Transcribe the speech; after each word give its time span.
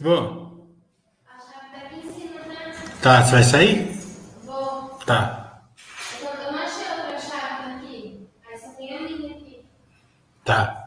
Vou. 0.00 0.68
A 1.26 1.38
chave 1.40 1.70
tá 1.70 1.76
aqui 1.86 1.96
em 1.96 2.12
cima, 2.12 2.40
né? 2.44 2.72
Tá, 3.02 3.24
você 3.24 3.32
vai 3.32 3.42
sair? 3.44 3.98
Vou. 4.44 4.88
Tá, 5.06 5.62
Eu, 6.20 6.26
tô- 6.26 6.56
achei 6.58 6.90
outra 6.92 7.18
chave 7.18 7.74
aqui. 7.74 8.28
Aí 8.46 8.58
só 8.58 8.68
tem 8.72 8.96
a 8.96 9.00
minha 9.02 9.36
aqui. 9.36 9.64
tá. 10.44 10.84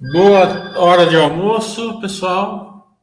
Boa 0.00 0.78
hora 0.78 0.99
de 1.10 1.16
almoço, 1.16 2.00
pessoal. 2.00 2.96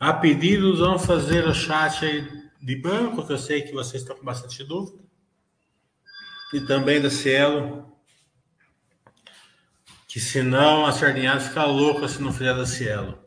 A 0.00 0.14
pedidos, 0.14 0.78
vamos 0.78 1.04
fazer 1.04 1.46
o 1.46 1.54
chat 1.54 2.04
aí 2.04 2.26
de 2.60 2.74
banco, 2.74 3.26
que 3.26 3.32
eu 3.32 3.38
sei 3.38 3.60
que 3.60 3.72
vocês 3.72 4.02
estão 4.02 4.16
com 4.16 4.24
bastante 4.24 4.64
dúvida. 4.64 4.98
E 6.54 6.60
também 6.62 7.00
da 7.02 7.10
Cielo. 7.10 7.94
Que 10.08 10.18
senão 10.18 10.86
a 10.86 10.92
sardinhada 10.92 11.40
fica 11.40 11.64
louca 11.64 12.08
se 12.08 12.20
não 12.22 12.32
fizer 12.32 12.54
da 12.54 12.64
Cielo. 12.64 13.22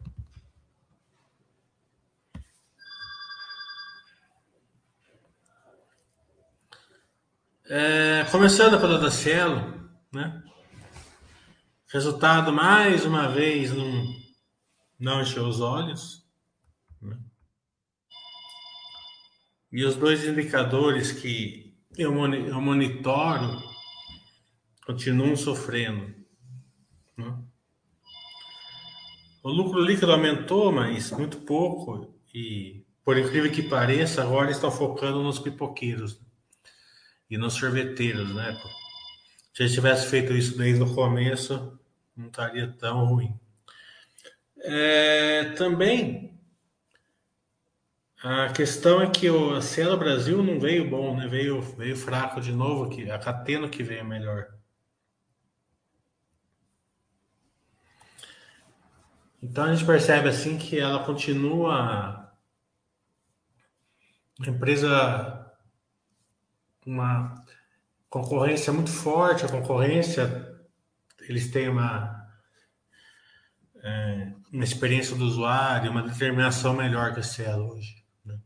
É, 7.67 8.25
começando 8.31 8.79
pela 8.79 8.97
da 8.97 9.11
Cielo, 9.11 9.89
né? 10.11 10.44
Resultado 11.91 12.51
mais 12.51 13.05
uma 13.05 13.27
vez 13.27 13.71
não, 13.73 14.05
não 14.99 15.21
encheu 15.21 15.47
os 15.47 15.61
olhos. 15.61 16.25
né? 17.01 17.17
E 19.71 19.83
os 19.83 19.95
dois 19.95 20.25
indicadores 20.25 21.11
que 21.11 21.77
eu, 21.97 22.11
eu 22.33 22.61
monitoro 22.61 23.61
continuam 24.85 25.35
sofrendo. 25.35 26.13
né? 27.17 27.37
O 29.43 29.49
lucro 29.49 29.79
líquido 29.79 30.11
aumentou, 30.11 30.71
mas 30.71 31.11
muito 31.11 31.37
pouco. 31.41 32.13
E, 32.33 32.83
por 33.03 33.15
incrível 33.15 33.51
que 33.51 33.61
pareça, 33.61 34.23
agora 34.23 34.49
estão 34.49 34.71
focando 34.71 35.21
nos 35.21 35.37
pipoqueiros 35.37 36.19
e 37.29 37.37
nos 37.37 37.53
sorveteiros, 37.53 38.33
né? 38.33 38.59
Se 39.55 39.63
eles 39.63 39.73
tivessem 39.73 40.09
feito 40.09 40.33
isso 40.33 40.57
desde 40.57 40.83
o 40.83 40.93
começo, 40.93 41.79
não 42.13 42.27
estaria 42.27 42.67
tão 42.73 43.05
ruim. 43.05 43.33
É, 44.57 45.45
também 45.51 46.37
a 48.21 48.51
questão 48.51 49.01
é 49.01 49.09
que 49.09 49.29
o 49.29 49.61
Cielo 49.61 49.95
Brasil 49.95 50.43
não 50.43 50.59
veio 50.59 50.89
bom, 50.89 51.15
né? 51.15 51.25
Veio, 51.29 51.61
veio 51.61 51.95
fraco 51.95 52.41
de 52.41 52.51
novo, 52.51 52.91
a 53.09 53.17
Cateno 53.17 53.69
que 53.69 53.81
veio 53.81 54.03
melhor. 54.03 54.53
Então 59.41 59.63
a 59.63 59.73
gente 59.73 59.85
percebe 59.85 60.27
assim 60.27 60.57
que 60.57 60.77
ela 60.77 61.05
continua 61.05 62.29
uma 64.37 64.49
empresa 64.49 65.55
uma 66.85 67.44
concorrência 68.15 68.71
muito 68.71 68.91
forte, 68.91 69.43
a 69.43 69.49
concorrência 69.49 70.57
eles 71.27 71.51
têm 71.51 71.67
uma 71.67 72.25
é, 73.83 74.31
uma 74.53 74.63
experiência 74.63 75.17
do 75.17 75.25
usuário, 75.25 75.91
uma 75.91 76.01
determinação 76.01 76.73
melhor 76.73 77.13
que 77.13 77.19
a 77.19 77.23
Cielo 77.23 77.73
hoje. 77.73 78.05
né? 78.23 78.39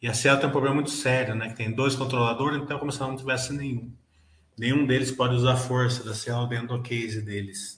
E 0.00 0.06
a 0.06 0.14
Cielo 0.14 0.38
tem 0.38 0.48
um 0.48 0.52
problema 0.52 0.76
muito 0.76 0.90
sério, 0.90 1.34
né? 1.34 1.48
Que 1.48 1.56
tem 1.56 1.74
dois 1.74 1.96
controladores, 1.96 2.62
então 2.62 2.76
é 2.76 2.80
como 2.80 2.92
se 2.92 3.00
não 3.00 3.16
tivesse 3.16 3.52
nenhum. 3.52 3.92
Nenhum 4.56 4.86
deles 4.86 5.10
pode 5.10 5.34
usar 5.34 5.54
a 5.54 5.56
força 5.56 6.04
da 6.04 6.14
Cielo 6.14 6.46
dentro 6.46 6.68
do 6.68 6.82
case 6.82 7.20
deles. 7.20 7.77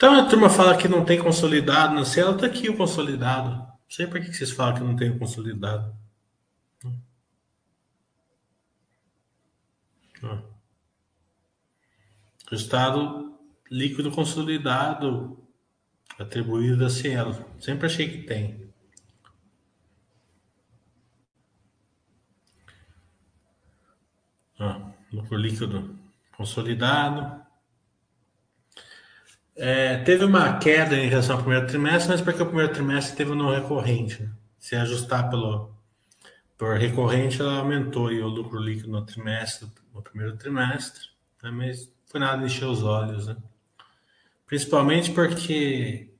Então 0.00 0.14
a 0.14 0.26
turma 0.26 0.48
fala 0.48 0.78
que 0.78 0.88
não 0.88 1.04
tem 1.04 1.22
consolidado 1.22 1.94
na 1.94 2.06
Cielo, 2.06 2.38
tá 2.38 2.46
aqui 2.46 2.70
o 2.70 2.76
consolidado. 2.78 3.50
Não 3.50 3.78
sei 3.86 4.06
por 4.06 4.18
que 4.18 4.32
vocês 4.32 4.50
falam 4.50 4.72
que 4.72 4.80
não 4.80 4.96
tem 4.96 5.10
o 5.10 5.18
consolidado. 5.18 5.94
Ó. 10.22 10.38
Resultado 12.50 13.38
líquido 13.70 14.10
consolidado 14.10 15.38
atribuído 16.18 16.78
da 16.78 16.88
Cielo. 16.88 17.34
Sempre 17.60 17.84
achei 17.84 18.08
que 18.08 18.26
tem. 18.26 18.72
Ó, 24.58 24.92
lucro 25.12 25.36
líquido 25.36 25.94
consolidado. 26.34 27.49
É, 29.56 29.98
teve 29.98 30.24
uma 30.24 30.58
queda 30.58 30.96
em 30.96 31.08
relação 31.08 31.36
ao 31.36 31.42
primeiro 31.42 31.66
trimestre, 31.66 32.10
mas 32.10 32.20
porque 32.20 32.42
o 32.42 32.46
primeiro 32.46 32.72
trimestre 32.72 33.16
teve 33.16 33.34
não 33.34 33.50
recorrente. 33.50 34.22
né? 34.22 34.30
Se 34.58 34.76
ajustar 34.76 35.28
pelo 35.30 35.70
por 36.56 36.76
recorrente, 36.76 37.40
ela 37.40 37.58
aumentou 37.58 38.08
aí 38.08 38.20
o 38.20 38.28
lucro 38.28 38.58
líquido 38.60 38.90
no 38.90 39.04
trimestre, 39.04 39.66
no 39.94 40.02
primeiro 40.02 40.36
trimestre, 40.36 41.08
né? 41.42 41.50
mas 41.50 41.90
foi 42.06 42.20
nada 42.20 42.44
encher 42.44 42.66
os 42.66 42.82
olhos, 42.82 43.26
né? 43.26 43.36
Principalmente 44.46 45.10
porque 45.12 46.10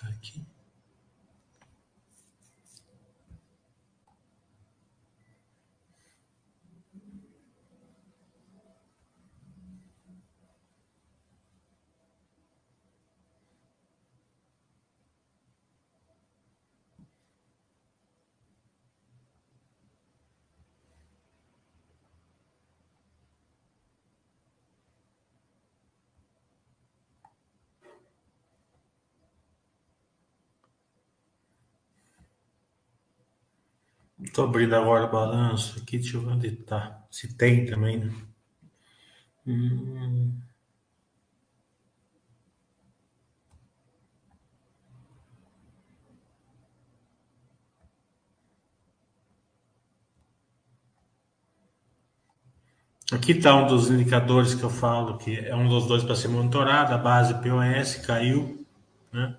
tá 0.00 0.08
aqui. 0.08 0.42
Tô 34.34 34.42
abrindo 34.44 34.74
agora 34.74 35.04
o 35.04 35.10
balanço 35.12 35.78
aqui, 35.80 35.98
deixa 35.98 36.16
eu 36.16 36.22
ver 36.22 36.28
onde 36.32 36.50
tá. 36.52 37.04
Se 37.10 37.36
tem 37.36 37.66
também, 37.66 37.98
né? 37.98 38.12
Hum, 39.46 40.42
Aqui 53.12 53.32
está 53.32 53.54
um 53.56 53.66
dos 53.66 53.90
indicadores 53.90 54.54
que 54.54 54.62
eu 54.62 54.70
falo, 54.70 55.18
que 55.18 55.36
é 55.36 55.54
um 55.54 55.68
dos 55.68 55.86
dois 55.86 56.02
para 56.04 56.14
ser 56.14 56.28
monitorado, 56.28 56.94
a 56.94 56.98
base 56.98 57.34
POS 57.42 57.96
caiu, 58.06 58.64
né? 59.12 59.36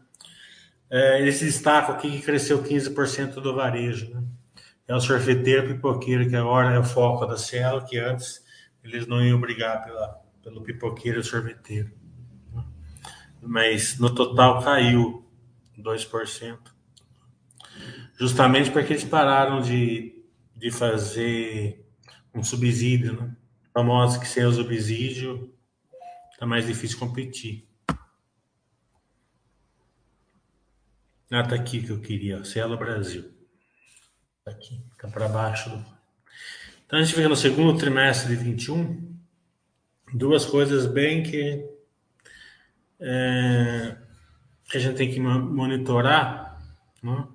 É, 0.90 1.22
eles 1.22 1.40
destacam 1.42 1.96
aqui 1.96 2.12
que 2.12 2.22
cresceu 2.22 2.64
15% 2.64 3.42
do 3.42 3.56
varejo, 3.56 4.10
né? 4.14 4.24
É 4.92 4.96
o 4.96 5.00
sorveteiro 5.00 5.68
pipoqueiro, 5.68 6.28
que 6.28 6.36
agora 6.36 6.76
é 6.76 6.78
o 6.78 6.84
foco 6.84 7.26
da 7.26 7.38
Cielo, 7.38 7.86
que 7.86 7.98
antes 7.98 8.44
eles 8.84 9.08
não 9.08 9.24
iam 9.24 9.40
brigar 9.40 9.82
pela, 9.86 10.22
pelo 10.44 10.62
pipoqueiro 10.62 11.22
e 11.22 11.24
sorveteiro. 11.24 11.94
Mas 13.42 13.98
no 13.98 14.14
total 14.14 14.62
caiu 14.62 15.26
2%. 15.80 16.60
Justamente 18.20 18.70
porque 18.70 18.92
eles 18.92 19.06
pararam 19.06 19.62
de, 19.62 20.26
de 20.58 20.70
fazer 20.70 21.88
um 22.36 22.44
subsídio, 22.44 23.14
né? 23.14 23.34
Famoso 23.74 24.20
que 24.20 24.28
sem 24.28 24.44
o 24.44 24.52
subsídio 24.52 25.56
tá 26.38 26.46
mais 26.46 26.68
difícil 26.68 27.00
competir. 27.00 27.66
Ah, 31.32 31.40
aqui 31.40 31.82
que 31.82 31.92
eu 31.92 32.02
queria, 32.02 32.44
Cielo 32.44 32.78
Brasil. 32.78 33.41
Aqui, 34.46 34.82
tá 34.98 35.08
para 35.08 35.28
baixo. 35.28 35.70
Então 36.86 36.98
a 36.98 37.04
gente 37.04 37.16
vê 37.16 37.28
no 37.28 37.36
segundo 37.36 37.78
trimestre 37.78 38.36
de 38.36 38.44
21 38.44 39.16
duas 40.14 40.46
coisas 40.46 40.88
bem 40.88 41.22
que 41.22 41.70
é, 43.00 43.98
que 44.66 44.78
a 44.78 44.80
gente 44.80 44.98
tem 44.98 45.12
que 45.12 45.20
monitorar, 45.20 46.60
né? 47.04 47.28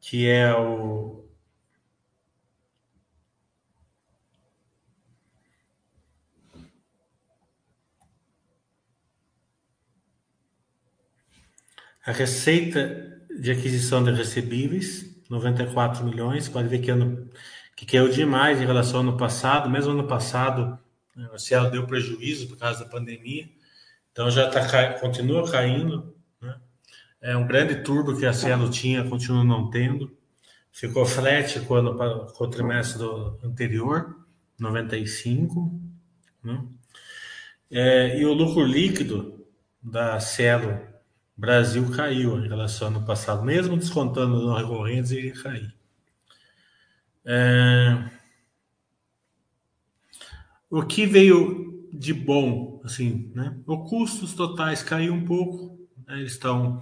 que 0.00 0.28
é 0.28 0.54
o 0.54 1.25
a 12.06 12.12
receita 12.12 13.20
de 13.38 13.50
aquisição 13.50 14.02
de 14.02 14.12
recebíveis, 14.12 15.04
94 15.28 16.04
milhões, 16.04 16.48
pode 16.48 16.68
ver 16.68 16.78
que 16.78 16.90
ano 16.90 17.28
que 17.74 17.84
caiu 17.84 18.08
demais 18.08 18.60
em 18.62 18.64
relação 18.64 19.00
ao 19.00 19.08
ano 19.08 19.16
passado, 19.18 19.68
mesmo 19.68 19.92
ano 19.92 20.06
passado 20.06 20.78
né, 21.14 21.28
o 21.34 21.38
Cielo 21.38 21.70
deu 21.70 21.86
prejuízo 21.86 22.48
por 22.48 22.56
causa 22.56 22.84
da 22.84 22.90
pandemia, 22.90 23.48
então 24.12 24.30
já 24.30 24.48
tá, 24.48 24.94
continua 24.94 25.50
caindo, 25.50 26.16
é 27.20 27.36
um 27.36 27.46
grande 27.46 27.82
turbo 27.82 28.16
que 28.16 28.24
a 28.24 28.32
Cielo 28.32 28.70
tinha, 28.70 29.02
continua 29.02 29.42
não 29.42 29.68
tendo. 29.68 30.16
Ficou 30.70 31.04
flat 31.04 31.58
com, 31.60 31.74
ano, 31.74 31.96
com 32.32 32.44
o 32.44 32.48
trimestre 32.48 32.98
do 32.98 33.38
anterior, 33.42 34.16
95. 34.58 35.80
Né? 36.44 36.64
É, 37.70 38.20
e 38.20 38.24
o 38.24 38.32
lucro 38.32 38.64
líquido 38.64 39.44
da 39.82 40.20
Cielo 40.20 40.80
Brasil 41.36 41.90
caiu 41.90 42.38
em 42.38 42.48
relação 42.48 42.88
ao 42.88 42.94
ano 42.94 43.06
passado, 43.06 43.44
mesmo 43.44 43.76
descontando 43.76 44.36
os 44.36 44.58
recorrentes, 44.58 45.10
ele 45.12 45.32
cair. 45.32 45.74
É, 47.24 48.10
o 50.70 50.82
que 50.82 51.04
veio 51.06 51.88
de 51.92 52.14
bom, 52.14 52.80
assim, 52.84 53.30
né? 53.34 53.56
Os 53.66 53.88
custos 53.88 54.34
totais 54.34 54.82
caiu 54.82 55.12
um 55.12 55.24
pouco, 55.24 55.78
né? 56.06 56.18
eles 56.20 56.32
estão 56.32 56.80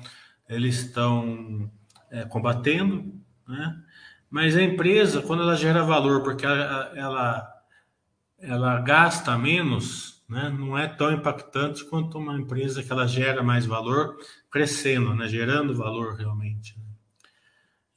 eles 0.49 0.85
estão 0.85 1.71
é, 2.11 2.25
combatendo, 2.25 3.13
né? 3.49 3.83
Mas 4.31 4.57
a 4.57 4.63
empresa, 4.63 5.23
quando 5.23 5.43
ela 5.43 5.57
gera 5.57 5.85
valor, 5.85 6.23
porque 6.23 6.45
ela, 6.45 6.93
ela, 6.97 7.55
ela 8.39 8.81
gasta 8.81 9.39
menos, 9.39 10.25
né? 10.29 10.49
não 10.51 10.77
é 10.77 10.89
tão 10.89 11.13
impactante 11.13 11.85
quanto 11.85 12.19
uma 12.19 12.37
empresa 12.37 12.83
que 12.83 12.91
ela 12.91 13.07
gera 13.07 13.43
mais 13.43 13.65
valor 13.65 14.17
crescendo, 14.55 15.13
né? 15.17 15.27
gerando 15.27 15.75
valor 15.75 16.15
realmente. 16.15 16.79
Né? 16.79 16.85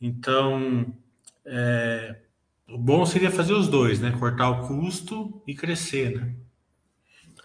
Então, 0.01 0.91
é, 1.45 2.19
o 2.67 2.79
bom 2.79 3.05
seria 3.05 3.29
fazer 3.29 3.53
os 3.53 3.67
dois, 3.67 3.99
né? 3.99 4.11
cortar 4.17 4.49
o 4.49 4.67
custo 4.67 5.39
e 5.45 5.53
crescer. 5.53 6.19
Né? 6.19 6.35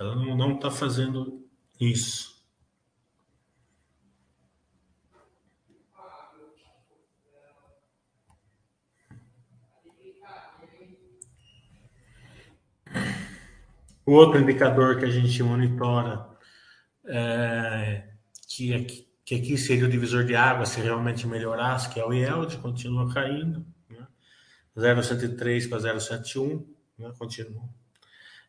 Ela 0.00 0.16
não 0.16 0.54
está 0.54 0.70
fazendo 0.70 1.46
isso. 1.78 2.42
O 14.06 14.12
outro 14.12 14.40
indicador 14.40 14.98
que 14.98 15.04
a 15.04 15.10
gente 15.10 15.42
monitora, 15.42 16.26
é, 17.04 18.11
que, 18.54 18.74
aqui, 18.74 19.08
que 19.24 19.34
aqui 19.34 19.56
seria 19.56 19.86
o 19.86 19.90
divisor 19.90 20.24
de 20.24 20.36
água, 20.36 20.66
se 20.66 20.80
realmente 20.80 21.26
melhorasse, 21.26 21.88
que 21.88 21.98
é 21.98 22.04
o 22.04 22.12
IELD, 22.12 22.58
continua 22.58 23.12
caindo, 23.12 23.64
né? 23.88 24.06
0,103 24.78 25.66
para 25.66 25.78
0,101, 25.78 26.66
né? 26.98 27.12
continua. 27.18 27.68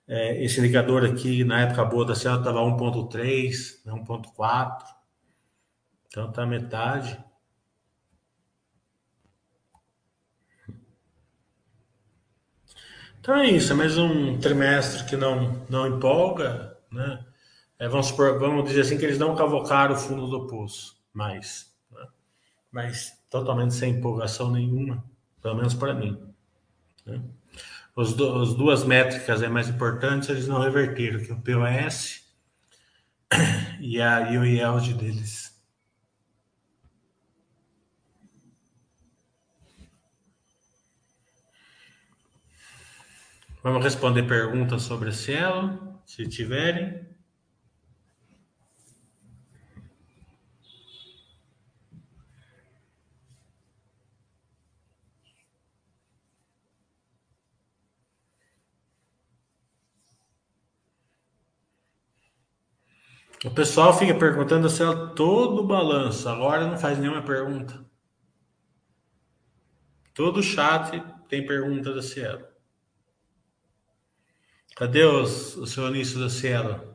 É, 0.06 0.44
esse 0.44 0.60
indicador 0.60 1.06
aqui, 1.06 1.46
na 1.46 1.62
época 1.62 1.86
boa 1.86 2.06
da 2.06 2.16
Cielo, 2.16 2.40
estava 2.40 2.60
1,3, 2.60 3.86
né? 3.86 3.94
1,4, 3.94 4.84
então 6.08 6.30
está 6.30 6.46
metade. 6.46 7.24
Então 13.22 13.36
é 13.36 13.50
isso, 13.50 13.72
é 13.72 13.76
mais 13.76 13.98
um 13.98 14.38
trimestre 14.38 15.06
que 15.06 15.16
não, 15.16 15.66
não 15.70 15.88
empolga, 15.88 16.78
né? 16.92 17.26
É, 17.84 17.88
vamos, 17.90 18.08
supor, 18.08 18.40
vamos 18.40 18.64
dizer 18.64 18.80
assim 18.80 18.98
que 18.98 19.04
eles 19.04 19.20
não 19.20 19.36
cavocaram 19.36 19.94
o 19.94 19.98
fundo 19.98 20.26
do 20.26 20.48
poço, 20.48 20.98
mas, 21.12 21.70
né? 21.92 22.08
mas 22.72 23.12
totalmente 23.30 23.74
sem 23.74 23.96
empolgação 23.96 24.50
nenhuma, 24.50 25.04
pelo 25.42 25.56
menos 25.56 25.74
para 25.74 25.94
mim. 25.94 26.18
Né? 27.06 27.22
Os 27.94 28.14
do, 28.14 28.42
as 28.42 28.54
duas 28.54 28.86
métricas 28.86 29.42
é 29.42 29.50
mais 29.50 29.68
importantes 29.68 30.30
eles 30.30 30.48
não 30.48 30.62
reverteram, 30.62 31.20
que 31.20 31.30
é 31.30 31.34
o 31.34 31.42
POS 31.42 32.24
e, 33.82 34.02
a, 34.02 34.32
e 34.32 34.38
o 34.38 34.46
yield 34.46 34.94
deles. 34.94 35.62
Vamos 43.62 43.84
responder 43.84 44.24
perguntas 44.24 44.84
sobre 44.84 45.10
a 45.10 45.12
Cielo, 45.12 46.00
se 46.06 46.26
tiverem. 46.30 47.12
O 63.44 63.52
pessoal 63.52 63.98
fica 63.98 64.16
perguntando 64.16 64.70
se 64.70 64.82
ela 64.82 65.08
todo 65.08 65.62
o 65.62 65.68
balanço, 65.68 66.30
agora 66.30 66.66
não 66.66 66.78
faz 66.78 66.98
nenhuma 66.98 67.22
pergunta. 67.22 67.86
Todo 70.14 70.42
chat 70.42 71.04
tem 71.28 71.46
pergunta 71.46 71.94
da 71.94 72.02
Cielo. 72.02 72.48
Cadê 74.76 75.04
os, 75.04 75.58
o 75.58 75.68
seu 75.68 75.86
Anísio 75.86 76.20
da 76.20 76.30
Cielo? 76.30 76.93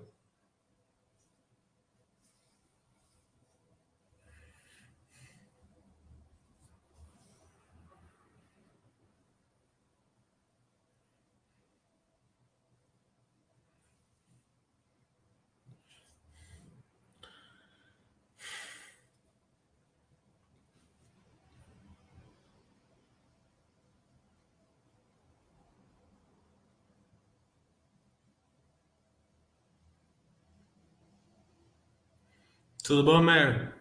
Tudo 32.88 33.04
bom, 33.04 33.20
Mer? 33.20 33.74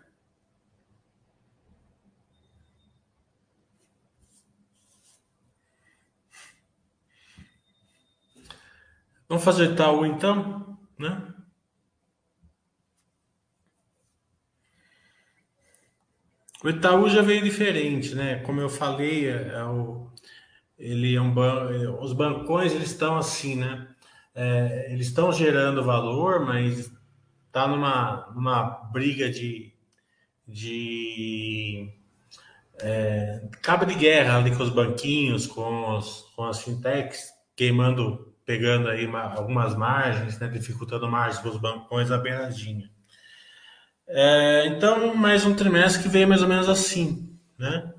Vamos 9.29 9.45
fazer 9.45 9.71
Itaú 9.71 10.05
então, 10.05 10.77
né? 10.99 11.33
O 16.61 16.67
Itaú 16.67 17.07
já 17.07 17.21
veio 17.21 17.41
diferente, 17.41 18.13
né? 18.13 18.39
Como 18.41 18.59
eu 18.59 18.67
falei, 18.67 19.29
é, 19.29 19.53
é 19.53 19.63
o, 19.63 20.11
ele 20.77 21.15
é 21.15 21.21
um 21.21 21.33
os 22.01 22.11
bancões 22.11 22.73
eles 22.73 22.91
estão 22.91 23.17
assim, 23.17 23.55
né? 23.55 23.87
É, 24.35 24.91
eles 24.91 25.07
estão 25.07 25.31
gerando 25.31 25.81
valor, 25.81 26.45
mas 26.45 26.91
está 27.47 27.67
numa, 27.67 28.31
numa 28.35 28.63
briga 28.91 29.29
de, 29.29 29.73
de 30.47 31.89
é, 32.81 33.47
cabo 33.61 33.85
de 33.85 33.95
guerra 33.95 34.37
ali 34.37 34.55
com 34.55 34.63
os 34.63 34.69
banquinhos, 34.69 35.47
com, 35.47 35.97
os, 35.97 36.21
com 36.35 36.43
as 36.43 36.61
fintechs, 36.61 37.31
queimando, 37.55 38.33
pegando 38.45 38.89
aí 38.89 39.05
uma, 39.05 39.33
algumas 39.33 39.75
margens, 39.75 40.39
né, 40.39 40.47
dificultando 40.47 41.09
margens 41.09 41.39
para 41.39 41.51
os 41.51 41.57
bancões 41.57 42.11
à 42.11 42.17
beiradinha. 42.17 42.89
É, 44.07 44.67
então, 44.67 45.13
mais 45.15 45.45
um 45.45 45.53
trimestre 45.53 46.03
que 46.03 46.09
veio 46.09 46.27
mais 46.27 46.41
ou 46.41 46.47
menos 46.47 46.69
assim, 46.69 47.37
né? 47.57 47.93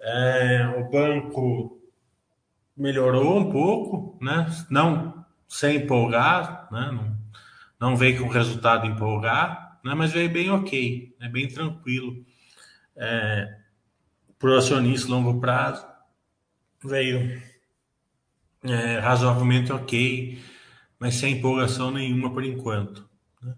É, 0.00 0.68
o 0.78 0.90
banco 0.90 1.80
melhorou 2.76 3.38
um 3.38 3.50
pouco, 3.50 4.18
né? 4.22 4.46
Não 4.70 5.24
sem 5.48 5.76
empolgar, 5.76 6.68
né? 6.70 6.90
Não, 6.92 7.13
não 7.84 7.98
veio 7.98 8.18
com 8.18 8.28
resultado 8.28 8.86
empolgar, 8.86 9.78
né? 9.84 9.92
Mas 9.94 10.10
veio 10.10 10.30
bem 10.30 10.50
ok, 10.50 11.14
né? 11.20 11.28
bem 11.28 11.46
tranquilo. 11.46 12.24
É, 12.96 13.58
para 14.38 14.50
o 14.50 14.56
acionista 14.56 15.10
longo 15.10 15.38
prazo, 15.38 15.86
veio 16.82 17.42
é, 18.62 18.98
razoavelmente 19.00 19.70
ok, 19.70 20.42
mas 20.98 21.16
sem 21.16 21.34
empolgação 21.34 21.90
nenhuma 21.90 22.32
por 22.32 22.42
enquanto. 22.42 23.06
Né? 23.42 23.54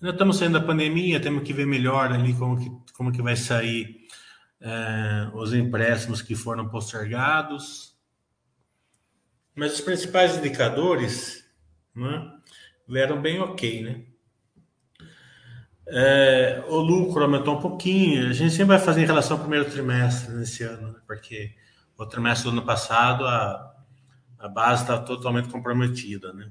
Ainda 0.00 0.12
estamos 0.14 0.38
saindo 0.38 0.60
da 0.60 0.64
pandemia, 0.64 1.18
temos 1.18 1.42
que 1.42 1.52
ver 1.52 1.66
melhor 1.66 2.12
ali 2.12 2.32
como 2.34 2.56
que, 2.56 2.92
como 2.92 3.10
que 3.10 3.22
vai 3.22 3.34
sair 3.34 4.06
é, 4.60 5.30
os 5.34 5.52
empréstimos 5.52 6.22
que 6.22 6.36
foram 6.36 6.68
postergados. 6.68 7.98
Mas 9.52 9.74
os 9.74 9.80
principais 9.80 10.36
indicadores 10.36 11.44
né, 11.92 12.34
vieram 12.86 13.20
bem 13.20 13.40
ok, 13.40 13.82
né? 13.82 14.04
É, 15.86 16.64
o 16.68 16.76
lucro 16.76 17.22
aumentou 17.22 17.58
um 17.58 17.60
pouquinho. 17.60 18.28
A 18.28 18.32
gente 18.32 18.50
sempre 18.52 18.76
vai 18.76 18.78
fazer 18.78 19.02
em 19.02 19.06
relação 19.06 19.36
ao 19.36 19.42
primeiro 19.42 19.70
trimestre 19.70 20.34
nesse 20.34 20.62
ano, 20.62 20.92
né? 20.92 21.00
porque 21.06 21.54
o 21.96 22.06
trimestre 22.06 22.50
do 22.50 22.56
ano 22.56 22.66
passado 22.66 23.26
a, 23.26 23.74
a 24.38 24.48
base 24.48 24.82
está 24.82 24.98
totalmente 24.98 25.48
comprometida, 25.48 26.32
né? 26.32 26.50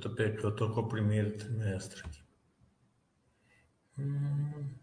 Tô, 0.00 0.10
eu 0.18 0.54
tô 0.54 0.70
com 0.70 0.80
o 0.80 0.88
primeiro 0.88 1.36
trimestre 1.38 2.00
aqui. 2.00 2.22
Hum. 3.98 4.79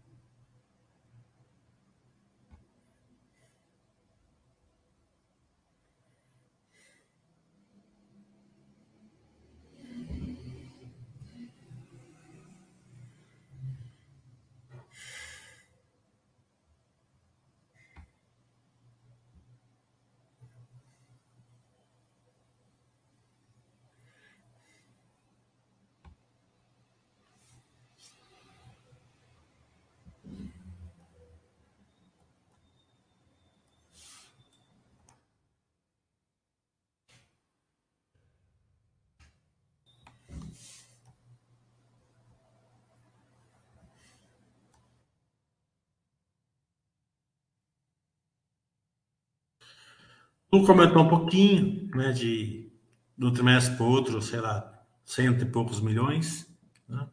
Lucro 50.52 50.72
aumentou 50.72 51.02
um 51.02 51.08
pouquinho, 51.08 51.88
né, 51.94 52.12
de, 52.12 52.70
do 53.16 53.32
trimestre 53.32 53.76
para 53.76 53.86
outro, 53.86 54.20
sei 54.22 54.40
lá, 54.40 54.82
cento 55.04 55.42
e 55.42 55.46
poucos 55.46 55.80
milhões. 55.80 56.46
Né? 56.88 57.06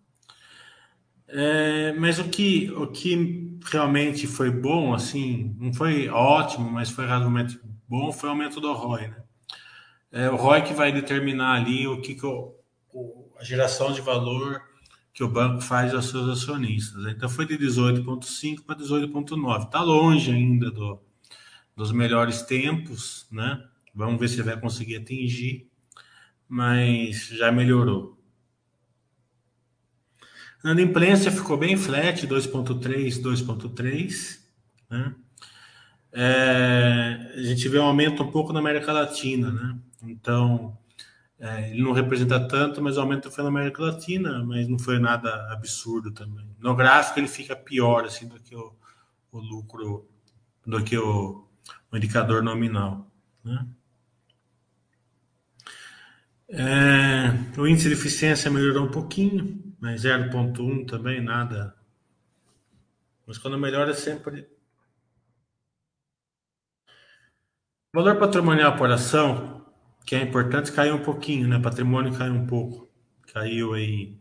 É, 1.28 1.94
mas 1.94 2.20
o 2.20 2.26
que, 2.26 2.72
o 2.72 2.88
que 2.88 3.58
realmente 3.72 4.28
foi 4.28 4.50
bom, 4.50 4.94
assim, 4.94 5.56
não 5.60 5.74
foi 5.74 6.10
ótimo, 6.10 6.70
mas 6.70 6.90
foi 6.90 7.06
razoavelmente 7.06 7.60
bom, 7.88 8.12
foi 8.12 8.30
o 8.30 8.32
aumento 8.32 8.60
do 8.60 8.72
ROI. 8.74 9.08
Né? 9.08 9.24
É, 10.12 10.30
o 10.30 10.36
ROI 10.36 10.62
que 10.62 10.74
vai 10.74 10.92
determinar 10.92 11.54
ali 11.54 11.88
o 11.88 12.02
que, 12.02 12.16
que 12.16 12.26
a 13.38 13.44
geração 13.44 13.92
de 13.92 14.02
valor 14.02 14.62
que 15.14 15.24
o 15.24 15.30
banco 15.30 15.62
faz 15.62 15.94
aos 15.94 16.10
seus 16.10 16.28
acionistas. 16.30 17.06
Então 17.08 17.30
foi 17.30 17.46
de 17.46 17.58
18,5 17.58 18.64
para 18.66 18.76
18,9. 18.76 19.64
Está 19.64 19.82
longe 19.82 20.32
ainda 20.32 20.70
do, 20.70 21.00
dos 21.76 21.92
melhores 21.92 22.42
tempos, 22.42 23.28
né? 23.32 23.64
Vamos 23.94 24.20
ver 24.20 24.30
se 24.30 24.42
vai 24.42 24.60
conseguir 24.60 24.98
atingir, 24.98 25.70
mas 26.48 27.28
já 27.28 27.52
melhorou. 27.52 28.18
A 30.64 30.72
imprensa 30.82 31.30
ficou 31.30 31.58
bem 31.58 31.78
flat, 31.78 32.26
2.3, 32.26 33.22
2.3, 33.22 34.40
né? 34.90 35.16
É, 36.12 37.34
a 37.36 37.44
gente 37.44 37.68
vê 37.68 37.78
um 37.78 37.84
aumento 37.84 38.24
um 38.24 38.32
pouco 38.32 38.54
na 38.54 38.60
América 38.60 38.92
Latina, 38.92 39.52
né? 39.52 39.78
Então, 40.04 40.78
é, 41.38 41.70
ele 41.70 41.84
não 41.84 41.92
representa 41.92 42.40
tanto, 42.48 42.82
mas 42.82 42.98
o 42.98 43.02
aumento 43.02 43.30
foi 43.30 43.44
na 43.44 43.50
América 43.50 43.84
Latina, 43.84 44.44
mas 44.44 44.68
não 44.68 44.80
foi 44.80 44.98
nada 44.98 45.52
absurdo 45.52 46.12
também. 46.12 46.48
No 46.60 46.76
gráfico 46.76 47.20
ele 47.20 47.28
fica 47.28 47.56
pior 47.56 48.06
assim 48.06 48.28
do 48.28 48.40
que 48.40 48.56
o, 48.56 48.74
o 49.32 49.40
lucro, 49.40 50.08
do 50.66 50.84
que 50.84 50.98
o, 50.98 51.45
indicador 51.98 52.44
nominal. 52.44 53.12
Né? 53.44 53.66
É, 56.50 57.60
o 57.60 57.68
índice 57.68 57.88
de 57.88 57.94
eficiência 57.94 58.52
melhorou 58.52 58.86
um 58.86 58.92
pouquinho, 58.92 59.76
mas 59.80 60.04
0,1 60.04 60.86
também, 60.88 61.22
nada. 61.22 61.76
Mas 63.26 63.38
quando 63.38 63.58
melhora, 63.58 63.92
é 63.92 63.94
sempre. 63.94 64.48
O 67.94 67.98
valor 67.98 68.18
patrimonial 68.20 68.76
por 68.76 68.92
ação, 68.92 69.66
que 70.06 70.16
é 70.16 70.22
importante, 70.22 70.72
caiu 70.72 70.96
um 70.96 71.04
pouquinho, 71.04 71.48
né? 71.48 71.60
Patrimônio 71.60 72.16
caiu 72.16 72.34
um 72.34 72.46
pouco. 72.46 72.90
Caiu 73.34 73.74
aí 73.74 74.20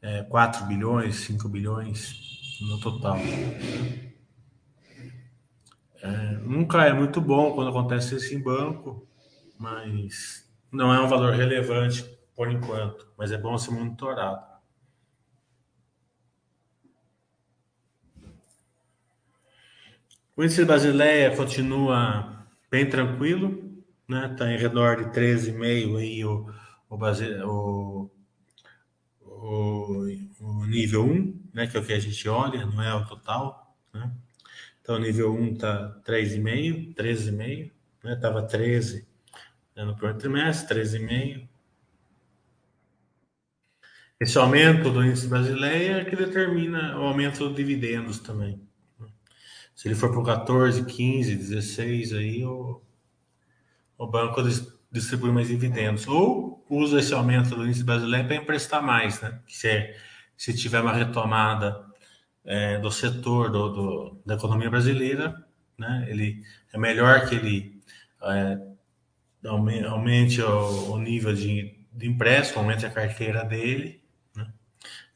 é, 0.00 0.22
4 0.22 0.66
bilhões, 0.66 1.16
5 1.16 1.48
bilhões 1.48 2.58
no 2.60 2.80
total. 2.80 3.18
É, 6.02 6.08
nunca 6.42 6.84
é 6.86 6.92
muito 6.92 7.20
bom 7.20 7.54
quando 7.54 7.68
acontece 7.68 8.14
isso 8.16 8.34
em 8.34 8.42
banco, 8.42 9.06
mas 9.58 10.50
não 10.72 10.92
é 10.92 11.00
um 11.00 11.08
valor 11.08 11.34
relevante 11.34 12.04
por 12.34 12.50
enquanto, 12.50 13.06
mas 13.18 13.32
é 13.32 13.38
bom 13.38 13.58
ser 13.58 13.72
monitorado. 13.72 14.50
O 20.34 20.42
índice 20.42 20.64
Basileia 20.64 21.36
continua 21.36 22.46
bem 22.70 22.88
tranquilo, 22.88 23.84
né? 24.08 24.30
Está 24.32 24.50
em 24.50 24.56
redor 24.56 24.96
de 24.96 25.12
13,5 25.12 25.98
aí 25.98 26.24
o, 26.24 26.50
o, 26.88 26.96
o, 27.44 28.10
o, 29.20 30.06
o 30.40 30.66
nível 30.66 31.04
1, 31.04 31.40
né? 31.52 31.66
Que 31.66 31.76
é 31.76 31.80
o 31.80 31.84
que 31.84 31.92
a 31.92 32.00
gente 32.00 32.26
olha, 32.26 32.64
não 32.64 32.82
é 32.82 32.94
o 32.94 33.04
total, 33.04 33.76
né? 33.92 34.10
Então, 34.90 34.98
nível 34.98 35.32
1 35.32 35.52
está 35.52 36.00
3,5, 36.04 36.96
13,5, 36.96 37.70
né? 38.02 38.14
Estava 38.14 38.42
13 38.42 39.06
né, 39.76 39.84
no 39.84 39.94
primeiro 39.94 40.18
trimestre, 40.18 40.80
13,5. 40.80 41.48
Esse 44.18 44.36
aumento 44.36 44.90
do 44.90 45.04
índice 45.04 45.28
brasileiro 45.28 46.00
é 46.00 46.04
que 46.04 46.16
determina 46.16 46.98
o 46.98 47.02
aumento 47.04 47.38
dos 47.38 47.54
dividendos 47.54 48.18
também. 48.18 48.60
Né. 48.98 49.06
Se 49.76 49.86
ele 49.86 49.94
for 49.94 50.10
para 50.10 50.38
14, 50.38 50.84
15, 50.84 51.36
16, 51.36 52.12
aí 52.14 52.44
o, 52.44 52.82
o 53.96 54.08
banco 54.08 54.42
distribui 54.90 55.30
mais 55.30 55.46
dividendos. 55.46 56.08
Ou 56.08 56.66
usa 56.68 56.98
esse 56.98 57.14
aumento 57.14 57.54
do 57.54 57.64
índice 57.64 57.84
brasileiro 57.84 58.26
para 58.26 58.36
emprestar 58.38 58.82
mais, 58.82 59.20
né? 59.20 59.40
Se, 59.46 59.94
se 60.36 60.52
tiver 60.52 60.80
uma 60.80 60.92
retomada 60.92 61.88
é, 62.44 62.78
do 62.78 62.90
setor 62.90 63.50
do, 63.50 63.68
do, 63.68 64.22
da 64.24 64.34
economia 64.34 64.70
brasileira, 64.70 65.34
né? 65.78 66.06
Ele 66.08 66.42
é 66.72 66.78
melhor 66.78 67.28
que 67.28 67.34
ele 67.34 67.80
é, 68.22 68.58
aumente 69.88 70.42
o, 70.42 70.92
o 70.92 70.98
nível 70.98 71.32
de, 71.32 71.74
de, 71.92 72.06
empréstimo, 72.08 72.60
aumente 72.60 72.84
a 72.84 72.90
carteira 72.90 73.44
dele, 73.44 74.02
né? 74.36 74.52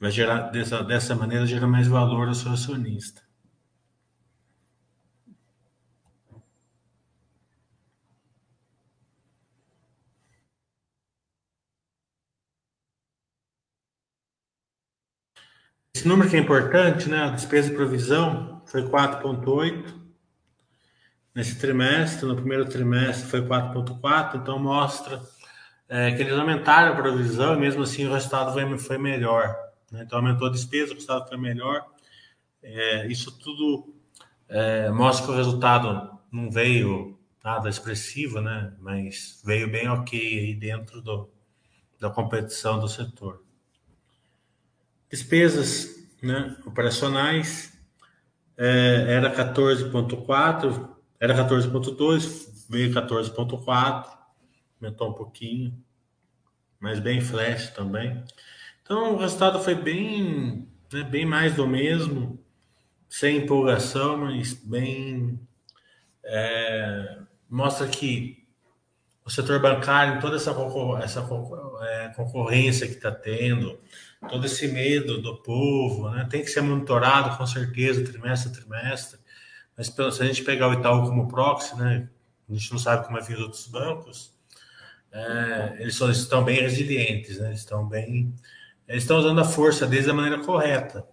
vai 0.01 0.11
gerar 0.11 0.51
dessa, 0.51 0.83
dessa 0.83 1.15
maneira 1.15 1.47
gera 1.47 1.67
mais 1.67 1.87
valor 1.87 2.29
ao 2.29 2.35
seu 2.35 2.53
acionista. 2.53 3.23
Esse 15.95 16.09
número 16.09 16.29
que 16.29 16.37
é 16.37 16.41
importante, 16.41 17.09
né? 17.09 17.23
A 17.23 17.31
despesa 17.31 17.69
de 17.69 17.77
provisão 17.77 18.61
foi 18.67 18.83
4,8 18.83 19.95
nesse 21.33 21.57
trimestre. 21.57 22.27
No 22.27 22.35
primeiro 22.35 22.69
trimestre 22.69 23.31
foi 23.31 23.41
4,4, 23.43 24.41
então 24.41 24.59
mostra 24.59 25.23
é, 25.89 26.11
que 26.11 26.21
eles 26.21 26.37
aumentaram 26.37 26.93
a 26.93 26.97
provisão 26.97 27.55
e 27.55 27.61
mesmo 27.61 27.85
assim 27.85 28.07
o 28.07 28.13
resultado 28.13 28.53
foi, 28.53 28.79
foi 28.79 28.99
melhor. 28.99 29.57
Né? 29.93 30.03
Então 30.03 30.19
aumentou 30.19 30.49
a 30.49 30.51
despesa, 30.51 30.91
o 30.91 30.95
resultado 30.95 31.29
foi 31.29 31.39
melhor. 31.39 31.87
É, 32.61 33.07
isso 33.07 33.31
tudo 33.39 33.95
é, 34.49 34.91
mostra 34.91 35.27
que 35.27 35.33
o 35.33 35.37
resultado 35.37 36.19
não 36.31 36.51
veio 36.51 37.17
nada 37.43 37.69
expressivo, 37.69 38.41
né? 38.41 38.75
Mas 38.81 39.41
veio 39.45 39.71
bem 39.71 39.89
ok 39.89 40.19
aí 40.19 40.55
dentro 40.55 41.01
do, 41.01 41.31
da 42.01 42.11
competição 42.11 42.81
do 42.81 42.89
setor. 42.89 43.44
Despesas 45.15 45.95
né, 46.21 46.57
operacionais 46.67 47.73
é, 48.57 49.07
era 49.11 49.33
14,4, 49.33 50.89
era 51.21 51.37
14,2, 51.37 52.67
veio 52.69 52.93
14,4, 52.93 54.07
aumentou 54.83 55.11
um 55.11 55.13
pouquinho, 55.13 55.81
mas 56.81 56.99
bem 56.99 57.21
flash 57.21 57.71
também. 57.71 58.25
Então 58.83 59.15
o 59.15 59.17
resultado 59.17 59.63
foi 59.63 59.77
bem, 59.77 60.69
né, 60.93 61.05
bem 61.05 61.25
mais 61.25 61.55
do 61.55 61.65
mesmo, 61.65 62.45
sem 63.09 63.37
empolgação, 63.37 64.17
mas 64.17 64.53
bem. 64.53 65.39
É, 66.25 67.19
mostra 67.49 67.87
que 67.87 68.45
o 69.25 69.31
setor 69.31 69.61
bancário, 69.61 70.21
toda 70.21 70.35
essa, 70.35 70.51
essa 71.01 71.21
é, 71.83 72.09
concorrência 72.17 72.89
que 72.89 72.95
está 72.95 73.13
tendo, 73.13 73.79
todo 74.29 74.47
esse 74.47 74.69
medo 74.69 75.21
do 75.21 75.37
povo, 75.37 76.11
né, 76.11 76.27
tem 76.31 76.43
que 76.43 76.51
ser 76.51 76.61
monitorado 76.61 77.37
com 77.37 77.47
certeza, 77.47 78.05
trimestre 78.05 78.51
a 78.51 78.55
trimestre. 78.55 79.19
Mas 79.77 79.89
se 79.89 80.23
a 80.23 80.27
gente 80.27 80.43
pegar 80.43 80.69
o 80.69 80.75
Itaú 80.75 81.09
como 81.09 81.29
proxy, 81.29 81.77
né, 81.77 82.09
a 82.49 82.53
gente 82.53 82.73
não 82.73 82.79
sabe 82.79 83.07
como 83.07 83.19
é 83.19 83.23
vir 83.23 83.39
outros 83.39 83.67
bancos, 83.67 84.35
é, 85.13 85.77
eles 85.79 86.01
estão 86.01 86.45
bem 86.45 86.61
resilientes, 86.61 87.39
né, 87.39 87.49
eles 87.49 87.61
estão 87.61 87.87
bem. 87.87 88.35
Eles 88.87 89.05
estão 89.05 89.19
usando 89.19 89.41
a 89.41 89.45
força 89.45 89.87
deles 89.87 90.07
da 90.07 90.13
maneira 90.13 90.43
correta. 90.43 91.07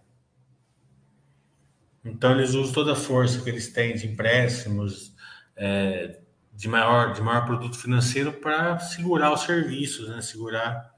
Então, 2.03 2.31
eles 2.31 2.53
usam 2.53 2.73
toda 2.73 2.93
a 2.93 2.95
força 2.95 3.41
que 3.41 3.49
eles 3.49 3.71
têm 3.71 3.95
de 3.95 4.07
empréstimos, 4.07 5.15
é, 5.55 6.19
de 6.51 6.67
maior, 6.67 7.13
de 7.13 7.21
maior 7.21 7.45
produto 7.45 7.77
financeiro 7.77 8.33
para 8.33 8.79
segurar 8.79 9.31
os 9.31 9.41
serviços, 9.41 10.09
né? 10.09 10.21
segurar 10.21 10.91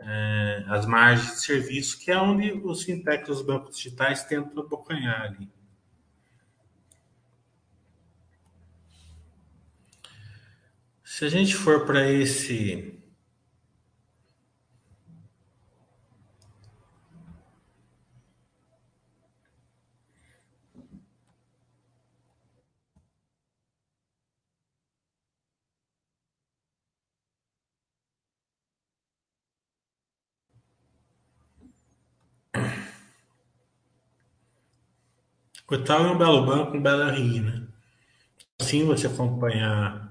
é, 0.00 0.64
as 0.68 0.86
margens 0.86 1.34
de 1.34 1.40
serviço, 1.40 1.98
que 1.98 2.10
é 2.10 2.18
onde 2.18 2.52
os 2.52 2.82
fintechs, 2.82 3.28
os 3.28 3.42
bancos 3.42 3.76
digitais 3.76 4.24
tentam 4.24 4.62
abocanhar 4.62 5.22
ali. 5.22 5.48
Se 11.04 11.24
a 11.24 11.28
gente 11.28 11.54
for 11.54 11.84
para 11.84 12.10
esse 12.10 12.97
O 35.70 35.74
Itaú 35.74 36.06
é 36.06 36.10
um 36.12 36.18
belo 36.18 36.46
banco, 36.46 36.76
um 36.76 36.82
belo 36.82 37.10
RI, 37.10 37.40
né? 37.40 37.66
Assim 38.60 38.84
você 38.86 39.06
acompanhar 39.06 40.08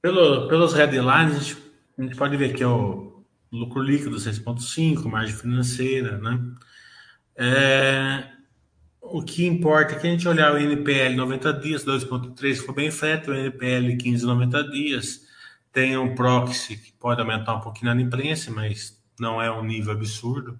Pelo, 0.00 0.48
pelos 0.48 0.74
headlines, 0.74 1.36
a 1.36 1.38
gente, 1.38 1.62
a 1.96 2.02
gente 2.02 2.16
pode 2.16 2.36
ver 2.36 2.52
que 2.54 2.62
é 2.62 2.66
o 2.66 3.24
lucro 3.52 3.80
líquido 3.80 4.16
6,5, 4.16 5.08
margem 5.08 5.36
financeira, 5.36 6.18
né? 6.18 6.40
É, 7.36 8.24
o 9.00 9.22
que 9.22 9.46
importa 9.46 9.94
é 9.94 9.98
que 9.98 10.06
a 10.06 10.10
gente 10.10 10.28
olhar 10.28 10.54
o 10.54 10.58
NPL 10.58 11.16
90 11.16 11.52
dias, 11.54 11.84
2,3 11.84 12.56
ficou 12.56 12.74
bem 12.74 12.90
feito, 12.90 13.30
o 13.30 13.34
NPL 13.34 13.96
15, 13.96 14.24
90 14.24 14.70
dias, 14.70 15.20
tem 15.72 15.96
um 15.96 16.14
proxy 16.14 16.76
que 16.76 16.92
pode 16.92 17.20
aumentar 17.20 17.54
um 17.54 17.60
pouquinho 17.60 17.94
na 17.94 18.00
imprensa, 18.00 18.50
mas 18.50 19.02
não 19.18 19.40
é 19.40 19.50
um 19.50 19.64
nível 19.64 19.92
absurdo. 19.92 20.58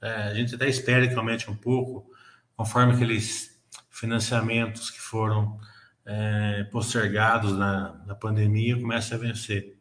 É, 0.00 0.08
a 0.24 0.34
gente 0.34 0.54
até 0.54 0.68
espera 0.68 1.08
que 1.08 1.14
aumente 1.14 1.50
um 1.50 1.56
pouco, 1.56 2.10
conforme 2.56 2.94
aqueles 2.94 3.58
financiamentos 3.90 4.90
que 4.90 5.00
foram 5.00 5.58
é, 6.04 6.64
postergados 6.64 7.56
na, 7.56 7.94
na 8.06 8.14
pandemia 8.14 8.78
comecem 8.78 9.16
a 9.16 9.20
vencer. 9.20 9.76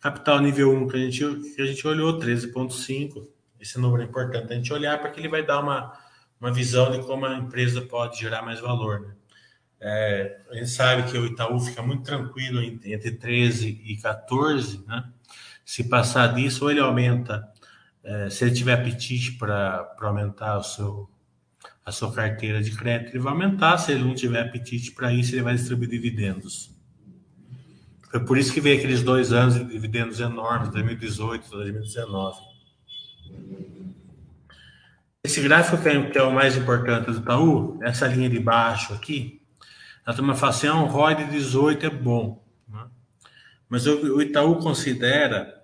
Capital 0.00 0.40
nível 0.40 0.72
1 0.72 0.88
que 0.88 0.96
a 0.96 1.00
gente, 1.00 1.54
que 1.54 1.62
a 1.62 1.66
gente 1.66 1.86
olhou, 1.86 2.18
13,5 2.18 3.31
esse 3.62 3.78
número 3.78 4.02
é 4.02 4.06
importante 4.06 4.52
a 4.52 4.56
gente 4.56 4.72
olhar, 4.72 5.00
porque 5.00 5.20
ele 5.20 5.28
vai 5.28 5.46
dar 5.46 5.60
uma, 5.60 5.96
uma 6.40 6.52
visão 6.52 6.90
de 6.90 6.98
como 7.06 7.24
a 7.24 7.36
empresa 7.36 7.80
pode 7.80 8.18
gerar 8.18 8.42
mais 8.42 8.58
valor. 8.58 9.00
Né? 9.00 9.14
É, 9.80 10.40
a 10.50 10.54
gente 10.56 10.70
sabe 10.70 11.08
que 11.08 11.16
o 11.16 11.26
Itaú 11.26 11.60
fica 11.60 11.80
muito 11.80 12.02
tranquilo 12.02 12.60
entre 12.60 13.12
13 13.12 13.80
e 13.84 13.96
14, 13.98 14.84
né? 14.86 15.04
Se 15.64 15.84
passar 15.84 16.34
disso, 16.34 16.64
ou 16.64 16.72
ele 16.72 16.80
aumenta, 16.80 17.48
é, 18.02 18.28
se 18.28 18.44
ele 18.44 18.52
tiver 18.52 18.74
apetite 18.74 19.32
para 19.38 19.94
aumentar 20.00 20.58
o 20.58 20.64
seu, 20.64 21.08
a 21.86 21.92
sua 21.92 22.12
carteira 22.12 22.60
de 22.60 22.72
crédito, 22.76 23.12
ele 23.12 23.20
vai 23.20 23.32
aumentar. 23.32 23.78
Se 23.78 23.92
ele 23.92 24.02
não 24.02 24.14
tiver 24.14 24.40
apetite 24.40 24.90
para 24.90 25.12
isso, 25.12 25.34
ele 25.34 25.42
vai 25.42 25.54
distribuir 25.54 25.88
dividendos. 25.88 26.76
Foi 28.10 28.24
por 28.24 28.36
isso 28.36 28.52
que 28.52 28.60
veio 28.60 28.76
aqueles 28.76 29.04
dois 29.04 29.32
anos 29.32 29.54
de 29.54 29.64
dividendos 29.64 30.18
enormes, 30.18 30.68
2018, 30.70 31.48
2019. 31.48 32.51
Esse 35.24 35.40
gráfico 35.40 35.80
que 36.10 36.18
é, 36.18 36.22
o 36.22 36.32
mais 36.32 36.56
importante 36.56 37.06
do 37.06 37.18
Itaú, 37.18 37.78
essa 37.82 38.08
linha 38.08 38.28
de 38.28 38.40
baixo 38.40 38.92
aqui, 38.92 39.40
a 40.04 40.12
turma 40.12 40.34
fala 40.34 40.50
assim, 40.50 40.66
ah, 40.66 40.74
um 40.74 40.86
ROI 40.86 41.14
de 41.14 41.24
18 41.26 41.86
é 41.86 41.90
bom. 41.90 42.44
Né? 42.68 42.84
Mas 43.68 43.86
o, 43.86 44.20
Itaú 44.20 44.56
considera 44.58 45.62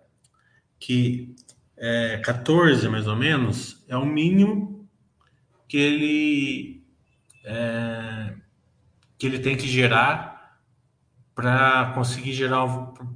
que 0.78 1.34
é, 1.76 2.18
14, 2.24 2.88
mais 2.88 3.08
ou 3.08 3.16
menos, 3.16 3.84
é 3.88 3.96
o 3.96 4.06
mínimo 4.06 4.88
que 5.66 5.76
ele, 5.76 6.84
é, 7.44 8.34
que 9.18 9.26
ele 9.26 9.40
tem 9.40 9.56
que 9.56 9.66
gerar 9.66 10.56
para 11.34 11.92
conseguir 11.94 12.32
gerar, 12.32 12.64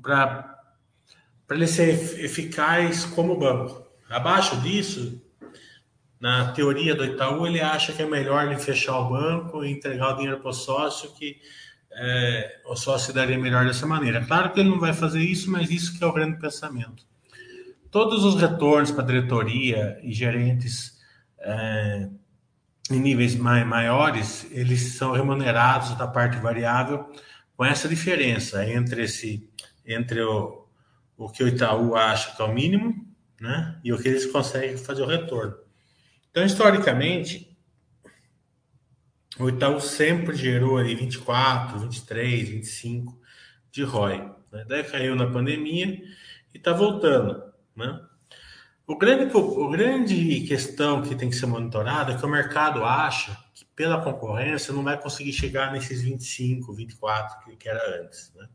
para 0.02 1.56
ele 1.56 1.66
ser 1.66 1.88
eficaz 2.24 3.04
como 3.04 3.38
banco. 3.38 3.81
Abaixo 4.12 4.60
disso, 4.60 5.22
na 6.20 6.52
teoria 6.52 6.94
do 6.94 7.04
Itaú, 7.04 7.46
ele 7.46 7.60
acha 7.60 7.92
que 7.92 8.02
é 8.02 8.06
melhor 8.06 8.46
ele 8.46 8.58
fechar 8.58 8.98
o 8.98 9.08
banco 9.08 9.64
e 9.64 9.70
entregar 9.72 10.12
o 10.12 10.16
dinheiro 10.16 10.38
para 10.38 10.50
o 10.50 10.52
sócio, 10.52 11.10
que 11.14 11.36
é, 11.90 12.60
o 12.66 12.76
sócio 12.76 13.12
daria 13.12 13.38
melhor 13.38 13.66
dessa 13.66 13.86
maneira. 13.86 14.24
Claro 14.24 14.52
que 14.52 14.60
ele 14.60 14.68
não 14.68 14.78
vai 14.78 14.92
fazer 14.92 15.20
isso, 15.20 15.50
mas 15.50 15.70
isso 15.70 15.98
que 15.98 16.04
é 16.04 16.06
o 16.06 16.12
grande 16.12 16.38
pensamento. 16.38 17.04
Todos 17.90 18.24
os 18.24 18.40
retornos 18.40 18.90
para 18.90 19.04
diretoria 19.04 19.98
e 20.02 20.12
gerentes 20.12 20.98
é, 21.38 22.08
em 22.90 23.00
níveis 23.00 23.34
mai, 23.34 23.64
maiores, 23.64 24.46
eles 24.50 24.94
são 24.94 25.12
remunerados 25.12 25.96
da 25.96 26.06
parte 26.06 26.36
variável 26.38 27.10
com 27.56 27.64
essa 27.64 27.88
diferença 27.88 28.64
entre 28.68 29.04
esse 29.04 29.48
entre 29.84 30.22
o, 30.22 30.66
o 31.16 31.28
que 31.28 31.42
o 31.42 31.48
Itaú 31.48 31.96
acha 31.96 32.34
que 32.36 32.40
é 32.40 32.44
o 32.44 32.52
mínimo 32.54 33.11
né? 33.42 33.76
E 33.82 33.92
o 33.92 33.98
que 33.98 34.08
eles 34.08 34.24
conseguem 34.26 34.76
fazer 34.76 35.02
o 35.02 35.06
retorno. 35.06 35.56
Então, 36.30 36.44
historicamente, 36.44 37.58
o 39.38 39.48
Itaú 39.48 39.80
sempre 39.80 40.36
gerou 40.36 40.78
ali 40.78 40.94
24, 40.94 41.80
23, 41.80 42.48
25 42.48 43.20
de 43.72 43.82
ROI. 43.82 44.18
Né? 44.52 44.64
Daí 44.68 44.84
caiu 44.84 45.16
na 45.16 45.26
pandemia 45.26 45.86
e 46.54 46.56
está 46.56 46.72
voltando. 46.72 47.42
Né? 47.74 48.00
O 48.86 48.96
grande, 48.96 49.36
o 49.36 49.68
grande 49.68 50.42
questão 50.42 51.02
que 51.02 51.16
tem 51.16 51.28
que 51.28 51.36
ser 51.36 51.46
monitorada 51.46 52.12
é 52.12 52.16
que 52.16 52.24
o 52.24 52.28
mercado 52.28 52.84
acha 52.84 53.36
que 53.54 53.64
pela 53.74 54.00
concorrência 54.00 54.72
não 54.72 54.84
vai 54.84 55.00
conseguir 55.00 55.32
chegar 55.32 55.72
nesses 55.72 56.00
25, 56.00 56.72
24 56.72 57.56
que, 57.56 57.68
era 57.68 58.02
antes. 58.02 58.32
Né? 58.36 58.46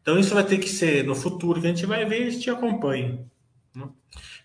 Então 0.00 0.18
isso 0.18 0.34
vai 0.34 0.44
ter 0.44 0.56
que 0.56 0.70
ser 0.70 1.04
no 1.04 1.14
futuro 1.14 1.60
que 1.60 1.66
a 1.66 1.70
gente 1.70 1.84
vai 1.84 2.06
ver 2.06 2.24
e 2.24 2.28
a 2.28 2.30
gente 2.30 2.48
acompanha. 2.48 3.29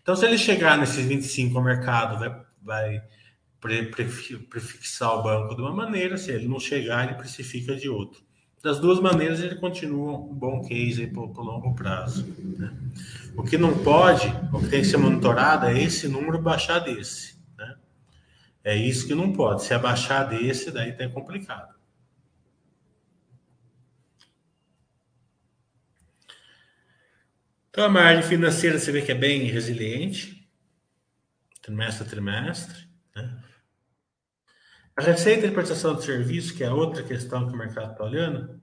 Então, 0.06 0.15
se 0.15 0.24
ele 0.24 0.38
chegar 0.38 0.78
nesses 0.78 1.04
25 1.04 1.58
o 1.58 1.63
mercado 1.63 2.20
vai, 2.20 3.02
vai 3.60 3.86
prefixar 3.89 5.15
o 5.15 5.24
banco 5.24 5.56
de 5.56 5.62
uma 5.63 5.74
maneira, 5.74 6.15
se 6.15 6.32
ele 6.32 6.48
não 6.48 6.60
chegar, 6.60 7.06
ele 7.06 7.15
precifica 7.15 7.76
de 7.76 7.89
outra. 7.89 8.22
Das 8.62 8.78
duas 8.80 9.00
maneiras, 9.00 9.39
ele 9.39 9.56
continua 9.56 10.15
um 10.15 10.32
bom 10.32 10.62
case 10.62 11.08
para 11.08 11.24
o 11.24 11.44
longo 11.44 11.74
prazo. 11.74 12.24
Né? 12.38 12.72
O 13.36 13.41
que 13.41 13.58
não 13.58 13.80
pode, 13.80 14.28
o 14.54 14.60
que 14.60 14.70
tem 14.70 14.82
que 14.82 14.88
ser 14.88 14.98
monitorado 14.98 15.65
é 15.65 15.82
esse 15.82 16.08
número 16.08 16.39
baixar 16.39 16.78
desse. 16.78 17.39
Né? 17.58 17.76
É 18.63 18.76
isso 18.76 19.08
que 19.08 19.15
não 19.15 19.34
pode. 19.34 19.63
Se 19.63 19.74
abaixar 19.74 20.30
desse, 20.30 20.70
daí 20.70 20.94
tá 20.94 21.10
complicado. 21.10 21.74
Então, 27.76 27.88
a 27.88 27.90
margem 27.90 28.24
financeira 28.24 28.80
você 28.80 28.90
vê 28.90 29.02
que 29.02 29.12
é 29.12 29.16
bem 29.16 29.48
resiliente, 29.48 30.50
trimestre 31.62 32.08
a 32.08 32.10
trimestre. 32.10 32.88
Né? 33.14 33.38
A 34.96 35.02
receita 35.02 35.46
de 35.46 35.54
prestação 35.54 35.94
de 35.94 36.06
serviço, 36.06 36.56
que 36.56 36.64
é 36.64 36.72
outra 36.72 37.04
questão 37.04 37.46
que 37.46 37.54
o 37.54 37.58
mercado 37.58 37.92
está 37.92 38.06
olhando, 38.06 38.62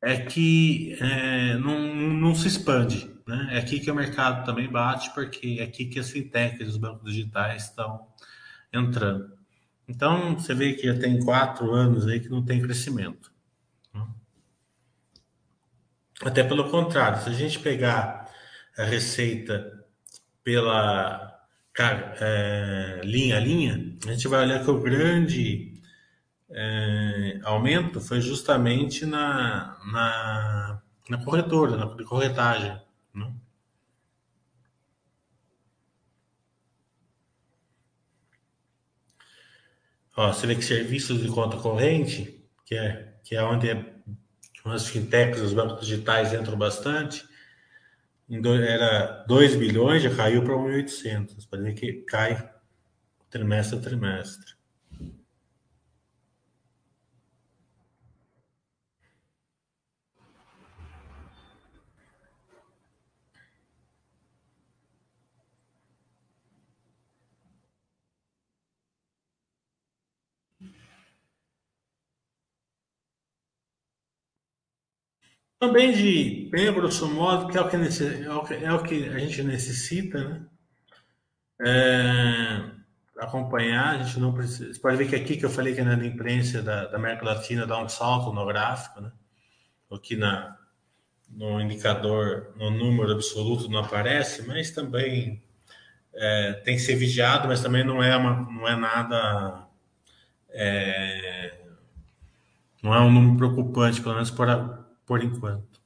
é 0.00 0.16
que 0.16 0.96
é, 0.98 1.58
não, 1.58 1.78
não 2.14 2.34
se 2.34 2.48
expande. 2.48 3.14
Né? 3.26 3.48
É 3.50 3.58
aqui 3.58 3.80
que 3.80 3.90
o 3.90 3.94
mercado 3.94 4.46
também 4.46 4.66
bate, 4.66 5.12
porque 5.12 5.58
é 5.60 5.64
aqui 5.64 5.84
que 5.84 6.00
as 6.00 6.08
fintechs, 6.08 6.66
os 6.66 6.78
bancos 6.78 7.12
digitais 7.12 7.64
estão 7.64 8.08
entrando. 8.72 9.36
Então, 9.86 10.38
você 10.38 10.54
vê 10.54 10.72
que 10.72 10.86
já 10.86 10.98
tem 10.98 11.22
quatro 11.22 11.70
anos 11.70 12.06
aí 12.06 12.18
que 12.18 12.30
não 12.30 12.42
tem 12.42 12.62
crescimento. 12.62 13.33
Até 16.22 16.44
pelo 16.44 16.70
contrário, 16.70 17.22
se 17.22 17.28
a 17.28 17.32
gente 17.32 17.58
pegar 17.58 18.30
a 18.78 18.84
receita 18.84 19.84
pela 20.42 21.34
é, 22.20 23.00
linha 23.04 23.36
a 23.36 23.40
linha, 23.40 23.96
a 24.06 24.12
gente 24.12 24.28
vai 24.28 24.44
olhar 24.44 24.62
que 24.64 24.70
o 24.70 24.80
grande 24.80 25.74
é, 26.50 27.40
aumento 27.42 28.00
foi 28.00 28.20
justamente 28.20 29.04
na, 29.04 29.76
na, 29.92 30.82
na 31.10 31.24
corretora, 31.24 31.76
na 31.76 32.04
corretagem. 32.04 32.80
Né? 33.14 33.34
Ó, 40.16 40.32
você 40.32 40.46
vê 40.46 40.54
que 40.54 40.62
serviços 40.62 41.20
de 41.20 41.28
conta 41.28 41.56
corrente, 41.56 42.44
que 42.64 42.76
é, 42.76 43.14
que 43.24 43.34
é 43.34 43.42
onde 43.42 43.68
é, 43.68 43.94
as 44.64 44.88
fintechs, 44.88 45.40
os 45.40 45.52
bancos 45.52 45.86
digitais 45.86 46.32
entram 46.32 46.56
bastante, 46.56 47.24
era 48.30 49.24
2 49.26 49.56
bilhões, 49.56 50.02
já 50.02 50.14
caiu 50.14 50.42
para 50.42 50.54
1.800. 50.54 51.46
Pode 51.48 51.62
ver 51.62 51.74
que 51.74 51.92
cai 52.04 52.50
trimestre 53.28 53.78
a 53.78 53.82
trimestre. 53.82 54.54
Também 75.64 75.92
de 75.92 76.46
bem 76.50 76.70
grosso 76.74 77.08
modo, 77.08 77.48
que 77.50 77.56
é 77.56 77.60
o 77.62 77.66
que, 77.66 77.74
é 77.74 77.78
o 78.34 78.44
que, 78.44 78.54
é 78.54 78.72
o 78.74 78.82
que 78.82 79.08
a 79.08 79.18
gente 79.18 79.42
necessita, 79.42 80.22
né? 80.22 80.42
É, 81.58 82.70
acompanhar, 83.18 83.94
a 83.94 84.02
gente 84.02 84.20
não 84.20 84.34
precisa. 84.34 84.74
Você 84.74 84.78
pode 84.78 84.98
ver 84.98 85.08
que 85.08 85.16
aqui 85.16 85.38
que 85.38 85.44
eu 85.46 85.48
falei 85.48 85.74
que 85.74 85.80
na 85.80 85.94
imprensa 86.04 86.62
da, 86.62 86.84
da 86.84 86.98
América 86.98 87.24
Latina 87.24 87.66
dá 87.66 87.82
um 87.82 87.88
salto 87.88 88.30
no 88.30 88.44
gráfico, 88.44 89.00
né? 89.00 89.10
Aqui 89.90 90.16
na, 90.16 90.54
no 91.30 91.58
indicador, 91.62 92.52
no 92.58 92.70
número 92.70 93.12
absoluto 93.12 93.66
não 93.70 93.78
aparece, 93.78 94.46
mas 94.46 94.70
também 94.70 95.42
é, 96.12 96.52
tem 96.62 96.76
que 96.76 96.82
ser 96.82 96.96
vigiado, 96.96 97.48
mas 97.48 97.62
também 97.62 97.82
não 97.82 98.02
é, 98.02 98.14
uma, 98.14 98.34
não 98.52 98.68
é 98.68 98.76
nada. 98.76 99.66
É, 100.50 101.54
não 102.82 102.94
é 102.94 103.00
um 103.00 103.10
número 103.10 103.38
preocupante, 103.38 104.02
pelo 104.02 104.16
menos 104.16 104.30
por, 104.30 104.83
por 105.06 105.22
enquanto. 105.22 105.82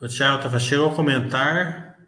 O 0.00 0.06
Thiago 0.06 0.40
tava, 0.40 0.60
chegou 0.60 0.90
a 0.90 0.94
comentar 0.94 1.98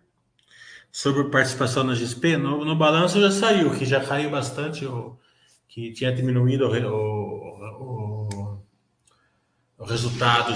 sobre 0.93 1.25
participação 1.25 1.83
na 1.83 1.95
XP. 1.95 2.37
No, 2.37 2.65
no 2.65 2.77
balanço 2.77 3.21
já 3.21 3.31
saiu, 3.33 3.77
que 3.77 3.85
já 3.85 4.05
caiu 4.05 4.31
bastante, 4.31 4.87
o, 4.87 5.19
que 5.69 5.93
tinha 5.93 6.13
diminuído 6.13 6.67
o, 6.67 6.69
o, 6.69 8.59
o, 8.59 8.63
o 9.79 9.85
resultado 9.85 10.53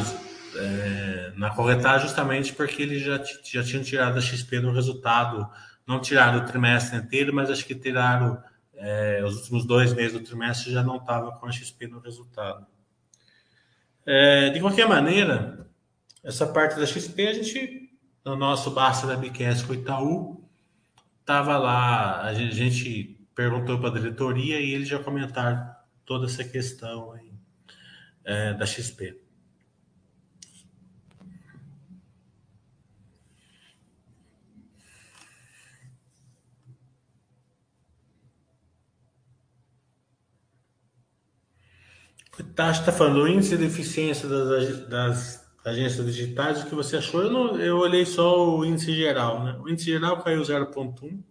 é, 0.56 1.32
na 1.36 1.50
corretagem 1.50 2.06
justamente 2.06 2.52
porque 2.52 2.82
eles 2.82 3.02
já, 3.02 3.22
já 3.44 3.62
tinham 3.62 3.82
tirado 3.82 4.18
a 4.18 4.20
XP 4.20 4.60
no 4.60 4.72
resultado, 4.72 5.48
não 5.86 6.00
tiraram 6.00 6.40
o 6.40 6.46
trimestre 6.46 6.98
inteiro, 6.98 7.34
mas 7.34 7.50
acho 7.50 7.64
que 7.64 7.74
tiraram 7.74 8.42
é, 8.74 9.22
os 9.24 9.36
últimos 9.36 9.64
dois 9.64 9.92
meses 9.92 10.12
do 10.12 10.20
trimestre 10.20 10.72
já 10.72 10.82
não 10.82 10.96
estava 10.96 11.32
com 11.32 11.46
a 11.46 11.52
XP 11.52 11.86
no 11.86 12.00
resultado. 12.00 12.66
É, 14.06 14.50
de 14.50 14.60
qualquer 14.60 14.86
maneira, 14.86 15.66
essa 16.22 16.46
parte 16.46 16.78
da 16.78 16.86
XP 16.86 17.26
a 17.26 17.32
gente, 17.32 17.90
no 18.24 18.36
nosso 18.36 18.70
Basta 18.70 19.06
da 19.06 19.16
BQS 19.16 19.62
com 19.62 19.72
o 19.72 19.76
Itaú, 19.76 20.44
estava 21.20 21.56
lá, 21.56 22.22
a 22.22 22.34
gente, 22.34 23.18
perguntou 23.34 23.78
para 23.78 23.88
a 23.88 23.92
diretoria 23.92 24.60
e 24.60 24.72
eles 24.72 24.88
já 24.88 24.98
comentaram 24.98 25.74
toda 26.04 26.26
essa 26.26 26.44
questão 26.44 27.12
aí, 27.12 27.32
é, 28.24 28.54
da 28.54 28.66
XP. 28.66 29.23
Taxa 42.42 42.80
está 42.80 42.92
falando 42.92 43.22
o 43.22 43.28
índice 43.28 43.56
de 43.56 43.64
eficiência 43.64 44.28
das, 44.28 44.88
das, 44.88 45.44
agências 45.64 46.04
digitais, 46.04 46.62
o 46.62 46.66
que 46.66 46.74
você 46.74 46.98
achou? 46.98 47.22
Eu, 47.22 47.30
não, 47.30 47.58
eu 47.58 47.78
olhei 47.78 48.04
só 48.04 48.56
o 48.56 48.64
índice 48.64 48.94
geral, 48.94 49.42
né? 49.42 49.56
O 49.60 49.68
índice 49.68 49.90
geral 49.90 50.22
caiu 50.22 50.42
0,1, 50.42 51.22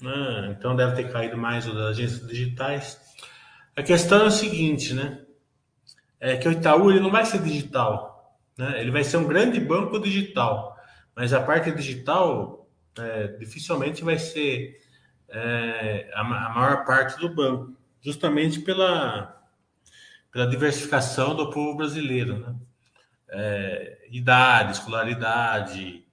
né? 0.00 0.56
então 0.56 0.74
deve 0.74 0.96
ter 0.96 1.12
caído 1.12 1.36
mais 1.36 1.66
o 1.66 1.74
das 1.74 1.90
agências 1.90 2.26
digitais. 2.26 2.98
A 3.76 3.82
questão 3.82 4.22
é 4.22 4.26
o 4.26 4.30
seguinte, 4.30 4.94
né? 4.94 5.20
É 6.18 6.36
que 6.36 6.48
o 6.48 6.52
Itaú 6.52 6.90
ele 6.90 7.00
não 7.00 7.10
vai 7.10 7.26
ser 7.26 7.42
digital, 7.42 8.38
né? 8.56 8.80
Ele 8.80 8.90
vai 8.90 9.04
ser 9.04 9.16
um 9.18 9.26
grande 9.26 9.60
banco 9.60 9.98
digital, 9.98 10.76
mas 11.14 11.32
a 11.32 11.42
parte 11.42 11.70
digital 11.72 12.68
é, 12.98 13.26
dificilmente 13.38 14.04
vai 14.04 14.18
ser 14.18 14.80
é, 15.28 16.10
a, 16.14 16.20
a 16.20 16.54
maior 16.54 16.84
parte 16.84 17.18
do 17.18 17.34
banco, 17.34 17.76
justamente 18.00 18.60
pela 18.60 19.41
pela 20.32 20.46
diversificação 20.46 21.36
do 21.36 21.50
povo 21.50 21.76
brasileiro, 21.76 22.38
né? 22.38 22.56
É, 23.28 24.08
idade, 24.10 24.72
escolaridade, 24.72 26.04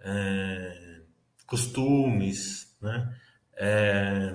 é, 0.00 1.00
costumes, 1.46 2.76
né? 2.80 3.12
É, 3.56 4.34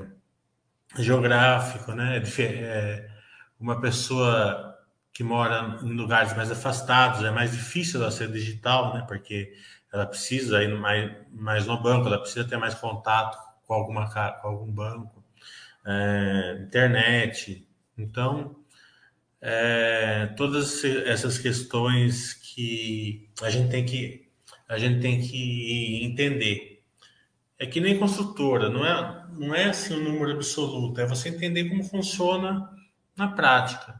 geográfico, 0.97 1.93
né? 1.93 2.21
É, 2.39 3.09
uma 3.59 3.79
pessoa 3.79 4.77
que 5.13 5.23
mora 5.23 5.79
em 5.81 5.93
lugares 5.93 6.35
mais 6.35 6.51
afastados 6.51 7.23
é 7.23 7.31
mais 7.31 7.51
difícil 7.51 8.01
ela 8.01 8.11
ser 8.11 8.29
digital, 8.31 8.93
né? 8.93 9.05
Porque 9.07 9.53
ela 9.91 10.05
precisa 10.05 10.63
ir 10.63 10.77
mais, 10.77 11.11
mais 11.31 11.65
no 11.65 11.81
banco, 11.81 12.07
ela 12.07 12.19
precisa 12.19 12.47
ter 12.47 12.57
mais 12.57 12.73
contato 12.75 13.37
com 13.65 13.73
alguma 13.73 14.09
com 14.41 14.47
algum 14.47 14.71
banco, 14.71 15.23
é, 15.85 16.59
internet. 16.61 17.67
Então, 17.97 18.60
é, 19.41 20.27
todas 20.37 20.83
essas 20.83 21.37
questões 21.37 22.33
que 22.33 23.29
a 23.41 23.49
gente 23.49 23.69
tem 23.71 23.85
que 23.85 24.29
a 24.69 24.77
gente 24.77 25.01
tem 25.01 25.19
que 25.19 26.05
entender. 26.05 26.81
É 27.59 27.65
que 27.65 27.81
nem 27.81 27.99
construtora, 27.99 28.69
não 28.69 28.85
é, 28.85 29.25
não 29.33 29.53
é 29.53 29.65
assim 29.65 29.93
um 29.93 30.03
número 30.03 30.31
absoluto, 30.31 30.99
é 31.01 31.05
você 31.05 31.29
entender 31.29 31.65
como 31.65 31.83
funciona 31.83 32.69
na 33.15 33.27
prática. 33.27 33.99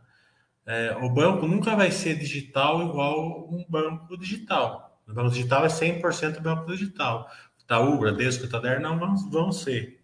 É, 0.66 0.96
o 0.96 1.10
banco 1.10 1.46
nunca 1.46 1.76
vai 1.76 1.92
ser 1.92 2.18
digital 2.18 2.82
igual 2.88 3.50
um 3.52 3.66
banco 3.68 4.18
digital. 4.18 4.98
O 5.08 5.14
banco 5.14 5.32
digital 5.32 5.66
é 5.66 5.68
100% 5.68 6.40
banco 6.40 6.72
digital. 6.72 7.30
Itaú, 7.60 8.00
Bradesco, 8.00 8.46
Itader 8.46 8.80
não 8.80 8.98
vão, 8.98 9.16
vão 9.30 9.52
ser. 9.52 10.00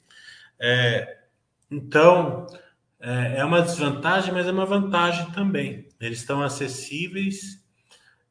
É, 0.60 1.20
então, 1.72 2.48
é, 3.00 3.38
é, 3.38 3.46
uma 3.46 3.62
desvantagem, 3.62 4.34
mas 4.34 4.48
é 4.48 4.52
uma 4.52 4.66
vantagem 4.66 5.32
também. 5.32 5.88
Eles 6.00 6.20
estão 6.20 6.42
acessíveis 6.42 7.64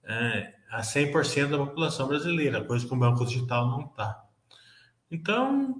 é, 0.04 0.54
a 0.70 0.80
100% 0.80 1.50
da 1.50 1.58
população 1.58 2.08
brasileira, 2.08 2.64
coisa 2.64 2.86
que 2.86 2.92
o 2.92 2.96
banco 2.96 3.24
digital 3.24 3.68
não 3.68 3.86
está. 3.86 4.24
Então, 5.10 5.76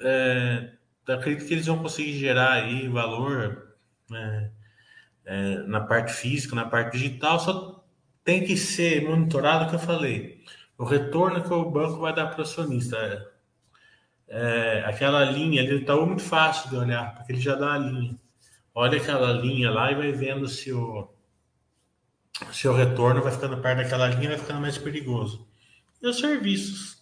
é, 0.00 0.72
acredito 1.08 1.46
que 1.46 1.54
eles 1.54 1.66
vão 1.66 1.78
conseguir 1.78 2.18
gerar 2.18 2.52
aí 2.52 2.88
valor 2.88 3.74
né, 4.08 4.50
é, 5.24 5.58
na 5.62 5.80
parte 5.80 6.12
física, 6.12 6.54
na 6.54 6.66
parte 6.66 6.98
digital, 6.98 7.40
só 7.40 7.84
tem 8.24 8.44
que 8.44 8.56
ser 8.56 9.08
monitorado 9.08 9.64
o 9.64 9.68
que 9.68 9.74
eu 9.74 9.80
falei. 9.80 10.44
O 10.76 10.84
retorno 10.84 11.42
que 11.42 11.52
o 11.52 11.70
banco 11.70 12.00
vai 12.00 12.14
dar 12.14 12.26
para 12.28 12.40
o 12.40 12.42
acionista. 12.42 13.29
É, 14.30 14.84
aquela 14.86 15.24
linha 15.24 15.60
ali 15.60 15.80
está 15.80 15.96
muito 15.96 16.22
fácil 16.22 16.70
de 16.70 16.76
olhar, 16.76 17.16
porque 17.16 17.32
ele 17.32 17.40
já 17.40 17.56
dá 17.56 17.74
a 17.74 17.78
linha. 17.78 18.16
Olha 18.72 18.96
aquela 18.98 19.32
linha 19.32 19.70
lá 19.70 19.90
e 19.90 19.96
vai 19.96 20.12
vendo 20.12 20.46
se 20.48 20.72
o, 20.72 21.08
se 22.52 22.68
o 22.68 22.72
retorno 22.72 23.22
vai 23.22 23.32
ficando 23.32 23.58
perto 23.58 23.78
daquela 23.78 24.06
linha, 24.08 24.30
vai 24.30 24.38
ficando 24.38 24.60
mais 24.60 24.78
perigoso. 24.78 25.48
E 26.00 26.06
os 26.06 26.18
serviços? 26.18 27.00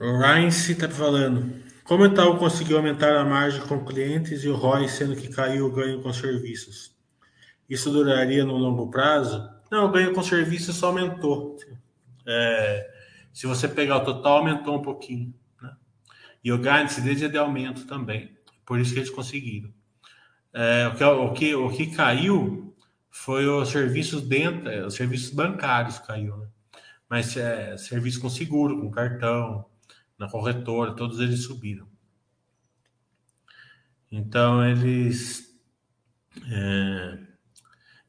O 0.00 0.18
Reince 0.18 0.72
está 0.72 0.88
falando. 0.88 1.62
Como 1.82 2.04
o 2.04 2.06
Itaú 2.06 2.38
conseguiu 2.38 2.76
aumentar 2.76 3.16
a 3.16 3.24
margem 3.24 3.60
com 3.66 3.84
clientes 3.84 4.44
e 4.44 4.48
o 4.48 4.54
ROI, 4.54 4.88
sendo 4.88 5.16
que 5.16 5.28
caiu 5.28 5.66
o 5.66 5.72
ganho 5.72 6.00
com 6.00 6.12
serviços? 6.12 6.93
Isso 7.68 7.90
duraria 7.90 8.44
no 8.44 8.56
longo 8.56 8.90
prazo? 8.90 9.50
Não, 9.70 9.86
o 9.86 9.90
ganho 9.90 10.12
com 10.12 10.22
serviços 10.22 10.76
só 10.76 10.88
aumentou. 10.88 11.56
É, 12.26 12.90
se 13.32 13.46
você 13.46 13.66
pegar 13.66 13.98
o 13.98 14.04
total, 14.04 14.38
aumentou 14.38 14.78
um 14.78 14.82
pouquinho. 14.82 15.34
Né? 15.60 15.74
E 16.42 16.52
o 16.52 16.58
guidance 16.58 17.00
deles 17.00 17.22
é 17.22 17.28
de 17.28 17.38
aumento 17.38 17.86
também. 17.86 18.36
Por 18.64 18.78
isso 18.78 18.92
que 18.92 19.00
eles 19.00 19.10
conseguiram. 19.10 19.72
É, 20.52 20.86
o, 20.88 20.94
que, 20.94 21.04
o, 21.04 21.32
que, 21.32 21.54
o 21.54 21.70
que 21.70 21.86
caiu 21.88 22.74
foi 23.10 23.46
os 23.46 23.68
serviços 23.68 24.22
dentro, 24.22 24.68
é, 24.68 24.86
os 24.86 24.94
serviços 24.94 25.30
bancários 25.30 25.98
caiu, 25.98 26.36
né? 26.36 26.48
Mas 27.08 27.36
é, 27.36 27.76
serviço 27.76 28.20
com 28.20 28.28
seguro, 28.28 28.80
com 28.80 28.90
cartão, 28.90 29.66
na 30.18 30.28
corretora, 30.28 30.94
todos 30.94 31.20
eles 31.20 31.44
subiram. 31.44 31.86
Então 34.10 34.64
eles 34.64 35.58
é, 36.50 37.18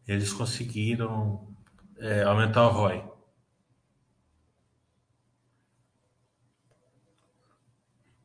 eles 0.08 0.32
conseguiram 0.34 1.56
é, 1.98 2.24
aumentar 2.24 2.68
o 2.68 2.72
ROI. 2.72 3.04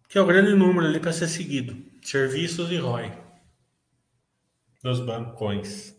Que 0.09 0.19
é 0.19 0.21
o 0.21 0.27
grande 0.27 0.55
número 0.55 0.87
ali 0.87 0.99
para 0.99 1.13
ser 1.13 1.29
seguido. 1.29 1.77
Serviços 2.03 2.71
e 2.71 2.77
ROI 2.77 3.31
dos 4.83 5.01
bancões. 5.01 5.95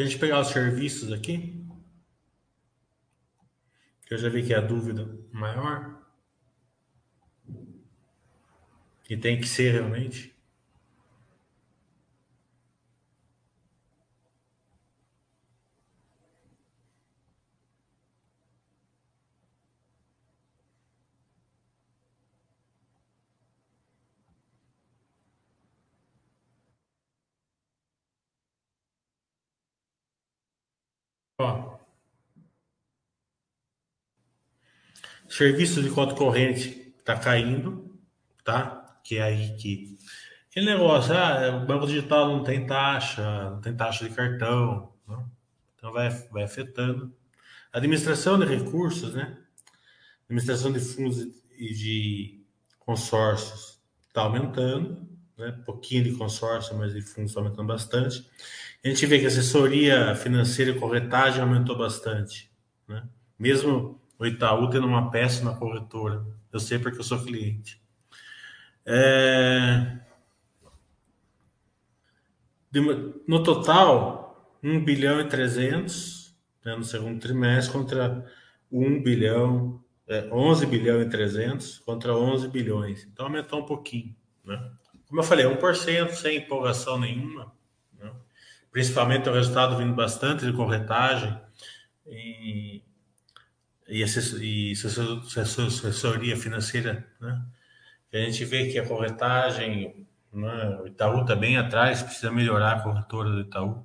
Se 0.00 0.04
a 0.04 0.06
gente 0.06 0.18
pegar 0.18 0.40
os 0.40 0.48
serviços 0.48 1.12
aqui, 1.12 1.62
que 4.06 4.14
eu 4.14 4.16
já 4.16 4.30
vi 4.30 4.42
que 4.42 4.54
é 4.54 4.56
a 4.56 4.62
dúvida 4.62 5.06
maior, 5.30 6.00
que 9.04 9.14
tem 9.14 9.38
que 9.38 9.46
ser 9.46 9.72
realmente. 9.72 10.34
Ó, 31.40 31.78
serviço 35.26 35.82
de 35.82 35.88
conta 35.88 36.14
corrente 36.14 36.94
está 36.98 37.18
caindo, 37.18 37.98
tá? 38.44 39.00
Que 39.02 39.16
é 39.16 39.22
aí 39.22 39.56
que. 39.56 39.96
Aquele 40.50 40.66
negócio, 40.66 41.16
ah, 41.16 41.56
o 41.56 41.66
banco 41.66 41.86
digital 41.86 42.28
não 42.28 42.44
tem 42.44 42.66
taxa, 42.66 43.50
não 43.50 43.60
tem 43.60 43.74
taxa 43.74 44.06
de 44.06 44.14
cartão, 44.14 44.92
né? 45.08 45.24
então 45.76 45.92
vai, 45.92 46.10
vai 46.30 46.42
afetando. 46.42 47.16
Administração 47.72 48.38
de 48.38 48.44
recursos, 48.44 49.14
né? 49.14 49.38
Administração 50.24 50.70
de 50.70 50.80
fundos 50.80 51.20
e 51.56 51.72
de 51.72 52.44
consórcios 52.80 53.80
está 54.08 54.22
aumentando, 54.22 55.08
né? 55.40 55.58
pouquinho 55.64 56.04
de 56.04 56.12
consórcio, 56.12 56.76
mas 56.76 56.92
de 56.92 57.02
fundos 57.02 57.36
aumentando 57.36 57.66
bastante. 57.66 58.24
A 58.84 58.88
gente 58.88 59.04
vê 59.06 59.18
que 59.18 59.24
a 59.24 59.28
assessoria 59.28 60.14
financeira 60.14 60.70
e 60.70 60.78
corretagem 60.78 61.42
aumentou 61.42 61.76
bastante, 61.76 62.50
né? 62.86 63.06
Mesmo 63.38 64.00
o 64.18 64.26
Itaú 64.26 64.68
tendo 64.70 64.86
uma 64.86 65.10
péssima 65.10 65.56
corretora. 65.56 66.24
Eu 66.52 66.60
sei 66.60 66.78
porque 66.78 66.98
eu 66.98 67.04
sou 67.04 67.24
cliente. 67.24 67.80
É... 68.84 69.98
No 73.26 73.42
total, 73.42 74.56
1 74.62 74.84
bilhão 74.84 75.20
e 75.20 75.28
300 75.28 76.20
né, 76.64 76.76
no 76.76 76.84
segundo 76.84 77.18
trimestre 77.18 77.72
contra 77.72 78.24
1 78.70 79.02
bilhão, 79.02 79.82
é, 80.06 80.28
11 80.32 80.66
bilhão 80.66 81.00
e 81.00 81.08
300 81.08 81.78
contra 81.80 82.14
11 82.16 82.48
bilhões. 82.48 83.04
Então 83.04 83.26
aumentou 83.26 83.60
um 83.60 83.66
pouquinho. 83.66 84.14
Né? 84.44 84.72
Como 85.10 85.20
eu 85.20 85.24
falei, 85.24 85.44
1% 85.44 86.12
sem 86.12 86.38
empolgação 86.38 86.98
nenhuma 86.98 87.52
principalmente 88.70 89.28
o 89.28 89.32
resultado 89.32 89.76
vindo 89.76 89.94
bastante 89.94 90.46
de 90.46 90.52
corretagem 90.52 91.36
e, 92.06 92.82
e, 93.88 94.02
assessoria 94.02 94.76
financeira, 96.36 97.06
né? 97.20 97.42
a 98.12 98.18
gente 98.18 98.44
vê 98.44 98.68
que 98.70 98.78
a 98.78 98.86
corretagem, 98.86 100.06
né? 100.32 100.78
o 100.82 100.86
Itaú 100.86 101.22
está 101.22 101.34
bem 101.34 101.56
atrás, 101.56 102.02
precisa 102.02 102.30
melhorar 102.30 102.76
a 102.76 102.80
corretora 102.80 103.30
do 103.30 103.40
Itaú. 103.40 103.84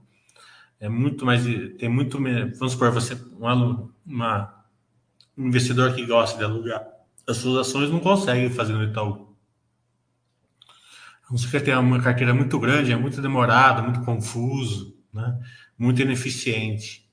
É 0.80 0.90
muito 0.90 1.26
mais, 1.26 1.44
tem 1.78 1.90
muito, 1.90 2.20
vamos 2.20 2.74
supor, 2.74 2.92
você, 2.92 3.16
um, 3.16 3.90
uma, 4.06 4.66
um 5.38 5.48
investidor 5.48 5.96
que 5.96 6.06
gosta 6.06 6.38
de 6.38 6.44
alugar 6.44 6.94
as 7.28 7.38
suas 7.38 7.68
ações 7.68 7.90
não 7.90 8.00
consegue 8.00 8.54
fazer 8.54 8.74
no 8.74 8.84
Itaú. 8.84 9.35
Não 11.30 11.38
sei 11.38 11.50
que 11.50 11.60
tem 11.60 11.76
uma 11.76 12.02
carteira 12.02 12.34
muito 12.34 12.60
grande, 12.60 12.92
é 12.92 12.96
muito 12.96 13.22
demorado, 13.22 13.84
muito 13.84 14.02
confuso, 14.02 14.96
né? 15.14 15.40
muito 15.78 16.02
ineficiente. 16.02 17.10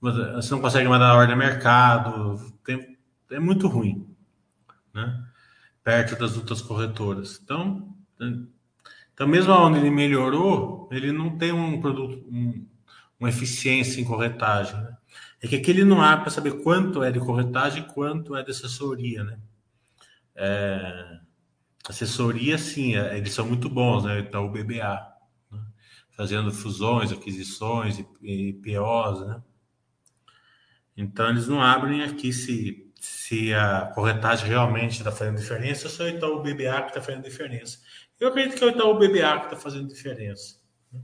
Você 0.00 0.50
não 0.50 0.60
consegue 0.60 0.88
mandar 0.88 1.10
a 1.10 1.16
ordem 1.16 1.34
a 1.34 1.38
mercado, 1.38 2.52
tem, 2.64 2.96
é 3.30 3.38
muito 3.38 3.66
ruim. 3.66 4.06
Né? 4.92 5.26
perto 5.86 6.16
das 6.16 6.36
outras 6.36 6.60
corretoras. 6.60 7.40
Então, 7.44 7.94
então 9.14 9.28
mesmo 9.28 9.52
onde 9.52 9.78
ele 9.78 9.88
melhorou, 9.88 10.88
ele 10.90 11.12
não 11.12 11.38
tem 11.38 11.52
um 11.52 11.80
produto, 11.80 12.26
um, 12.28 12.66
uma 13.20 13.28
eficiência 13.28 14.00
em 14.00 14.04
corretagem. 14.04 14.74
Né? 14.74 14.96
É 15.40 15.46
que 15.46 15.54
aqui 15.54 15.70
ele 15.70 15.84
não 15.84 16.02
há 16.02 16.16
para 16.16 16.28
saber 16.28 16.60
quanto 16.64 17.04
é 17.04 17.12
de 17.12 17.20
corretagem 17.20 17.84
e 17.84 17.86
quanto 17.86 18.34
é 18.34 18.42
de 18.42 18.50
assessoria, 18.50 19.22
né? 19.22 19.38
É, 20.34 21.20
assessoria, 21.88 22.58
sim, 22.58 22.96
é, 22.96 23.16
eles 23.16 23.32
são 23.32 23.46
muito 23.46 23.68
bons, 23.68 24.04
né? 24.04 24.20
Então, 24.20 24.46
o 24.46 24.50
BBA, 24.50 25.06
né? 25.52 25.60
fazendo 26.10 26.52
fusões, 26.52 27.12
aquisições 27.12 28.04
e, 28.22 28.52
POs, 28.54 29.26
né? 29.26 29.42
Então, 30.96 31.28
eles 31.28 31.46
não 31.46 31.60
abrem 31.60 32.02
aqui 32.02 32.32
se, 32.32 32.90
se 32.98 33.52
a 33.52 33.92
corretagem 33.94 34.48
realmente 34.48 34.98
está 34.98 35.12
fazendo 35.12 35.36
diferença 35.36 35.88
se 35.88 36.02
é 36.02 36.06
o 36.06 36.08
Itaú 36.08 36.42
BBA 36.42 36.82
que 36.82 36.88
está 36.88 37.02
fazendo 37.02 37.22
diferença. 37.22 37.78
Eu 38.18 38.28
acredito 38.28 38.56
que 38.56 38.64
é 38.64 38.66
o 38.66 38.70
Itaú 38.70 38.94
BBA 38.94 39.40
que 39.40 39.44
está 39.44 39.56
fazendo 39.56 39.88
diferença. 39.88 40.56
Né? 40.90 41.00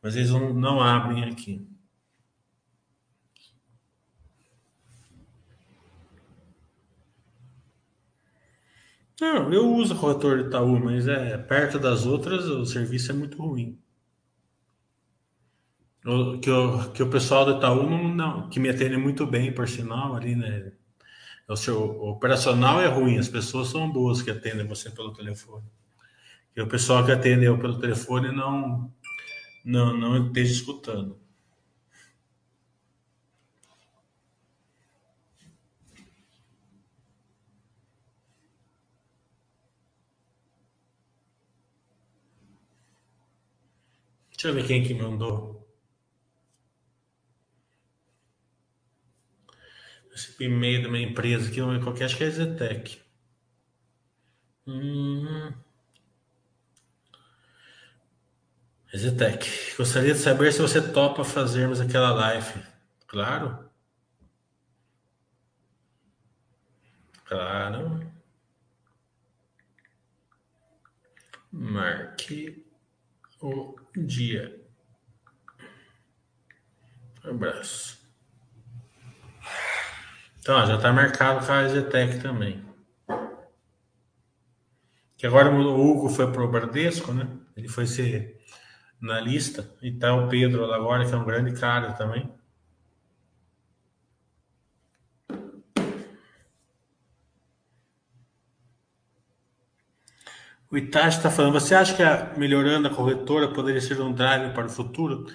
Mas 0.00 0.14
eles 0.14 0.30
não, 0.30 0.54
não 0.54 0.80
abrem 0.80 1.24
aqui. 1.24 1.66
Não, 9.20 9.52
eu 9.52 9.70
uso 9.74 9.94
corretor 9.96 10.38
Itaú, 10.40 10.80
mas 10.80 11.06
é 11.06 11.36
perto 11.36 11.78
das 11.78 12.06
outras 12.06 12.46
o 12.46 12.64
serviço 12.64 13.12
é 13.12 13.14
muito 13.14 13.36
ruim. 13.36 13.78
O, 16.04 16.38
que, 16.38 16.50
o, 16.50 16.90
que 16.92 17.02
o 17.02 17.10
pessoal 17.10 17.44
do 17.44 17.58
Itaú 17.58 17.88
não, 17.88 18.08
não, 18.08 18.48
que 18.48 18.58
me 18.58 18.70
atende 18.70 18.96
muito 18.96 19.26
bem, 19.26 19.52
por 19.52 19.68
sinal, 19.68 20.14
ali, 20.16 20.34
né? 20.34 20.72
O 21.46 21.56
seu 21.56 21.78
o 21.78 22.10
operacional 22.10 22.80
é 22.80 22.86
ruim, 22.86 23.18
as 23.18 23.28
pessoas 23.28 23.68
são 23.68 23.90
boas 23.90 24.22
que 24.22 24.30
atendem 24.30 24.66
você 24.66 24.88
pelo 24.90 25.12
telefone. 25.12 25.66
E 26.56 26.62
o 26.62 26.66
pessoal 26.68 27.04
que 27.04 27.12
atende 27.12 27.44
eu 27.44 27.58
pelo 27.58 27.78
telefone 27.78 28.32
não, 28.32 28.90
não, 29.64 29.96
não 29.96 30.26
esteja 30.28 30.52
escutando. 30.52 31.18
Deixa 44.40 44.48
eu 44.48 44.54
ver 44.54 44.66
quem 44.66 44.82
que 44.82 44.94
mandou. 44.94 45.70
Esse 50.14 50.42
e-mail 50.42 50.80
de 50.80 50.86
uma 50.88 50.98
empresa 50.98 51.46
aqui, 51.46 51.60
qualquer, 51.84 52.06
acho 52.06 52.16
que 52.16 52.24
é 52.24 52.30
Zetec. 52.30 53.02
Hum. 54.66 55.52
Zetec, 58.96 59.76
gostaria 59.76 60.14
de 60.14 60.20
saber 60.20 60.54
se 60.54 60.62
você 60.62 60.90
topa 60.90 61.22
fazermos 61.22 61.78
aquela 61.78 62.14
live. 62.14 62.64
Claro. 63.06 63.70
Claro. 67.26 68.10
Marque 71.52 72.69
o 73.40 73.74
dia. 73.96 74.60
Um 77.24 77.30
abraço. 77.30 78.00
Então, 80.38 80.66
já 80.66 80.76
está 80.76 80.92
marcado 80.92 81.46
com 81.46 81.52
a 81.52 81.68
Zetec 81.68 82.20
também. 82.20 82.64
Que 85.16 85.26
agora 85.26 85.50
o 85.50 85.80
Hugo 85.80 86.08
foi 86.08 86.32
para 86.32 86.42
o 86.42 86.50
Bradesco, 86.50 87.12
né? 87.12 87.28
Ele 87.54 87.68
foi 87.68 87.86
ser 87.86 88.40
na 89.00 89.20
lista. 89.20 89.70
E 89.82 89.92
tá 89.92 90.14
o 90.14 90.28
Pedro 90.28 90.72
agora, 90.72 91.06
que 91.06 91.12
é 91.12 91.16
um 91.16 91.26
grande 91.26 91.58
cara 91.58 91.92
também. 91.92 92.32
O 100.70 100.76
Itachi 100.78 101.16
está 101.16 101.30
falando, 101.30 101.54
você 101.54 101.74
acha 101.74 101.94
que 101.96 102.02
a, 102.02 102.32
melhorando 102.36 102.86
a 102.86 102.94
corretora 102.94 103.52
poderia 103.52 103.80
ser 103.80 104.00
um 104.00 104.12
drive 104.12 104.54
para 104.54 104.66
o 104.66 104.70
futuro? 104.70 105.26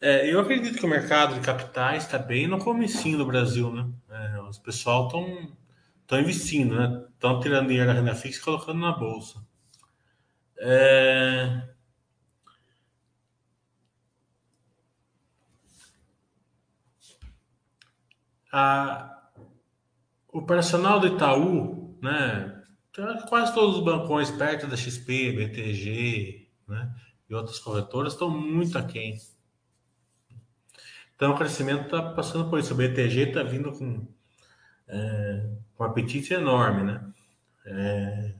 É, 0.00 0.30
eu 0.30 0.38
acredito 0.40 0.78
que 0.78 0.84
o 0.84 0.88
mercado 0.88 1.34
de 1.34 1.40
capitais 1.40 2.04
está 2.04 2.18
bem 2.18 2.46
no 2.46 2.58
comecinho 2.58 3.16
do 3.16 3.24
Brasil, 3.24 3.72
né? 3.72 3.88
É, 4.10 4.40
os 4.42 4.58
pessoal 4.58 5.06
estão 5.06 6.20
investindo, 6.20 6.76
né? 6.76 7.06
Estão 7.14 7.40
tirando 7.40 7.68
dinheiro 7.68 7.88
da 7.88 7.94
renda 7.94 8.14
fixa 8.14 8.40
e 8.40 8.42
colocando 8.44 8.80
na 8.80 8.92
bolsa. 8.92 9.42
É... 10.58 11.62
A... 18.52 19.10
O 20.30 20.42
personal 20.42 21.00
do 21.00 21.06
Itaú, 21.06 21.96
né? 22.02 22.53
Quase 23.28 23.52
todos 23.54 23.76
os 23.76 23.84
bancões 23.84 24.30
perto 24.30 24.66
da 24.66 24.76
XP, 24.76 25.32
BTG, 25.32 26.48
né? 26.68 26.94
E 27.28 27.34
outras 27.34 27.58
corretoras 27.58 28.12
estão 28.12 28.30
muito 28.30 28.78
aquém. 28.78 29.18
Então 31.16 31.32
o 31.32 31.38
crescimento 31.38 31.84
está 31.84 32.02
passando 32.02 32.48
por 32.48 32.58
isso. 32.58 32.74
O 32.74 32.76
BTG 32.76 33.28
está 33.28 33.42
vindo 33.42 33.72
com, 33.72 34.06
é, 34.86 35.50
um 35.78 35.84
apetite 35.84 36.34
enorme, 36.34 36.84
né? 36.84 37.12
É, 37.66 38.34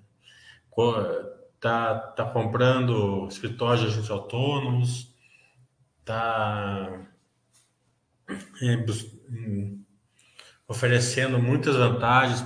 tá, 1.61 1.99
tá 1.99 2.27
comprando 2.27 3.27
escritórios 3.29 3.81
de 3.81 3.87
agentes 3.87 4.11
autônomos, 4.11 5.15
tá 6.05 7.07
é, 8.61 8.77
oferecendo 10.67 11.39
muitas 11.39 11.77
vantagens 11.77 12.43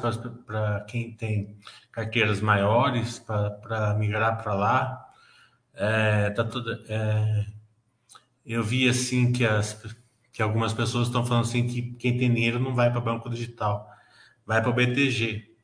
para 0.47 0.81
quem 0.89 1.13
tem 1.13 1.57
carteiras 1.93 2.41
maiores 2.41 3.19
para 3.19 3.95
migrar 3.99 4.43
para 4.43 4.55
lá. 4.55 5.05
É, 5.75 6.31
tá 6.31 6.45
tudo, 6.45 6.73
é, 6.89 7.47
eu 8.45 8.65
vi 8.65 8.89
assim 8.89 9.31
que, 9.33 9.45
as, 9.45 9.81
que 10.33 10.43
algumas 10.43 10.73
pessoas 10.73 11.07
estão 11.07 11.25
falando 11.25 11.45
assim 11.45 11.67
que 11.67 11.93
quem 11.93 12.19
tem 12.19 12.33
dinheiro 12.33 12.59
não 12.59 12.75
vai 12.75 12.91
para 12.91 13.01
banco 13.01 13.31
digital, 13.31 13.89
vai 14.45 14.61
para 14.61 14.71
o 14.71 14.75
BTG, 14.75 15.55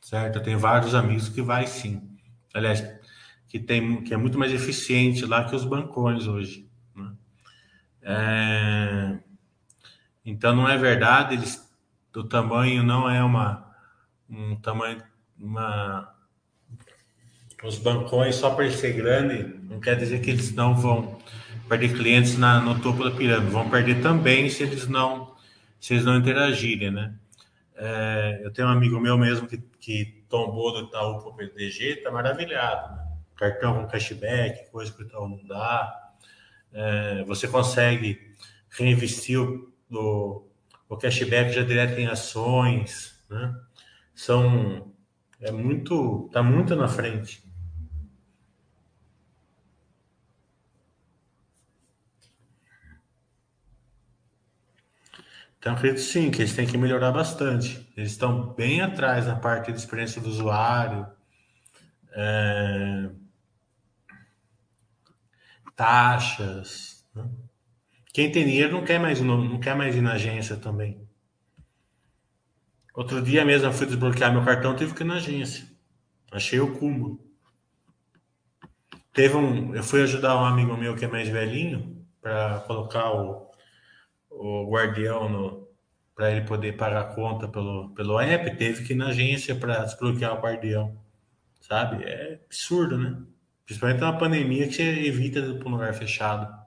certo? 0.00 0.36
Eu 0.36 0.42
tenho 0.42 0.58
vários 0.58 0.94
amigos 0.94 1.28
que 1.28 1.42
vai 1.42 1.66
sim. 1.66 2.16
Aliás, 2.52 2.82
que 3.46 3.60
tem 3.60 4.02
que 4.02 4.14
é 4.14 4.16
muito 4.16 4.38
mais 4.38 4.52
eficiente 4.52 5.26
lá 5.26 5.44
que 5.44 5.54
os 5.54 5.64
bancões 5.64 6.26
hoje. 6.26 6.68
Né? 6.96 7.12
É, 8.02 9.18
então 10.24 10.54
não 10.54 10.68
é 10.68 10.76
verdade 10.76 11.34
eles 11.34 11.59
do 12.12 12.24
tamanho 12.24 12.82
não 12.82 13.08
é 13.08 13.22
uma 13.22 13.70
um 14.28 14.56
tamanho 14.56 15.02
uma 15.38 16.14
os 17.62 17.78
bancões 17.78 18.36
só 18.36 18.50
por 18.50 18.70
ser 18.70 18.92
grande 18.92 19.54
não 19.64 19.80
quer 19.80 19.96
dizer 19.96 20.20
que 20.20 20.30
eles 20.30 20.52
não 20.52 20.74
vão 20.74 21.18
perder 21.68 21.94
clientes 21.94 22.36
na, 22.36 22.60
no 22.60 22.80
topo 22.80 23.04
da 23.04 23.12
pirâmide. 23.12 23.52
Vão 23.52 23.70
perder 23.70 24.02
também 24.02 24.50
se 24.50 24.62
eles 24.62 24.88
não 24.88 25.36
se 25.80 25.94
eles 25.94 26.04
não 26.04 26.16
interagirem 26.16 26.90
né? 26.90 27.14
É, 27.76 28.40
eu 28.42 28.52
tenho 28.52 28.68
um 28.68 28.72
amigo 28.72 29.00
meu 29.00 29.16
mesmo 29.16 29.46
que, 29.46 29.56
que 29.78 30.24
tombou 30.28 30.72
do 30.72 30.86
Itaú 30.86 31.18
para 31.20 31.30
o 31.30 31.34
PDG 31.34 31.96
tá 32.02 32.10
maravilhado 32.10 32.94
né? 32.94 33.06
cartão 33.36 33.74
com 33.74 33.88
cashback 33.88 34.70
coisa 34.70 34.92
que 34.92 35.02
o 35.02 35.06
Itaú 35.06 35.28
não 35.28 35.46
dá. 35.46 36.12
É, 36.72 37.24
você 37.24 37.48
consegue 37.48 38.36
reinvestir 38.68 39.40
o 39.40 40.49
o 40.90 40.96
cashback 40.96 41.52
já 41.52 41.62
direto 41.62 41.98
em 41.98 42.06
ações, 42.08 43.14
né? 43.30 43.54
São 44.14 44.92
é 45.40 45.50
muito, 45.52 46.28
tá 46.32 46.42
muito 46.42 46.74
na 46.76 46.88
frente. 46.88 47.42
Então, 55.58 55.74
acredito 55.74 56.00
sim 56.00 56.30
que 56.30 56.42
eles 56.42 56.54
têm 56.56 56.66
que 56.66 56.76
melhorar 56.76 57.12
bastante. 57.12 57.88
Eles 57.96 58.12
estão 58.12 58.52
bem 58.54 58.80
atrás 58.80 59.26
na 59.26 59.36
parte 59.36 59.70
de 59.70 59.78
experiência 59.78 60.20
do 60.20 60.28
usuário, 60.28 61.06
é... 62.12 63.10
taxas. 65.76 67.06
Né? 67.14 67.30
Quem 68.12 68.30
tem 68.30 68.44
dinheiro 68.44 68.72
não 68.72 68.84
quer 68.84 68.98
mais 68.98 69.20
não, 69.20 69.58
quer 69.60 69.76
mais 69.76 69.94
ir 69.94 70.00
na 70.00 70.14
agência 70.14 70.56
também. 70.56 71.08
Outro 72.94 73.22
dia 73.22 73.44
mesmo 73.44 73.68
eu 73.68 73.72
fui 73.72 73.86
desbloquear 73.86 74.32
meu 74.32 74.44
cartão, 74.44 74.74
tive 74.74 74.94
que 74.94 75.02
ir 75.02 75.06
na 75.06 75.14
agência. 75.14 75.66
Achei 76.32 76.60
o 76.60 76.76
cúmulo. 76.78 77.20
Teve 79.12 79.36
um, 79.36 79.74
eu 79.74 79.82
fui 79.82 80.02
ajudar 80.02 80.36
um 80.36 80.44
amigo 80.44 80.76
meu 80.76 80.96
que 80.96 81.04
é 81.04 81.08
mais 81.08 81.28
velhinho 81.28 82.04
para 82.20 82.60
colocar 82.60 83.12
o, 83.12 83.50
o 84.30 84.70
guardião 84.70 85.28
no 85.28 85.70
para 86.14 86.32
ele 86.32 86.42
poder 86.42 86.76
pagar 86.76 87.00
a 87.00 87.14
conta 87.14 87.48
pelo, 87.48 87.94
pelo 87.94 88.20
app, 88.20 88.54
teve 88.58 88.84
que 88.84 88.92
ir 88.92 88.96
na 88.96 89.06
agência 89.06 89.54
para 89.54 89.84
desbloquear 89.84 90.34
o 90.34 90.42
guardião. 90.42 91.02
sabe? 91.62 92.04
É 92.04 92.40
absurdo, 92.44 92.98
né? 92.98 93.22
Principalmente 93.64 94.02
uma 94.02 94.18
pandemia 94.18 94.68
que 94.68 94.74
você 94.74 94.82
evita 95.06 95.38
ir 95.38 95.58
para 95.58 95.66
um 95.66 95.72
lugar 95.72 95.94
fechado. 95.94 96.59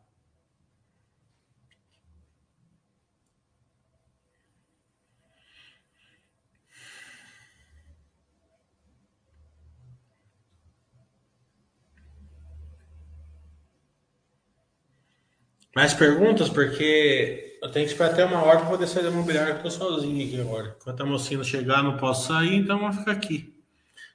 Mais 15.76 15.94
perguntas? 15.94 16.50
Porque 16.50 17.58
eu 17.62 17.72
tenho 17.72 17.86
que 17.86 17.92
esperar 17.92 18.12
até 18.12 18.26
uma 18.26 18.44
hora 18.44 18.60
para 18.60 18.70
poder 18.70 18.88
sair 18.88 19.04
da 19.04 19.10
imobiliária, 19.10 19.56
que 19.56 19.66
eu 19.66 19.70
estou 19.70 19.90
sozinho 19.90 20.26
aqui 20.26 20.40
agora. 20.40 20.76
Enquanto 20.80 21.02
a 21.02 21.06
mocinha 21.06 21.44
chegar, 21.44 21.82
não 21.82 21.98
posso 21.98 22.28
sair, 22.28 22.56
então 22.58 22.80
vou 22.80 22.94
ficar 22.94 23.14
aqui. 23.14 23.54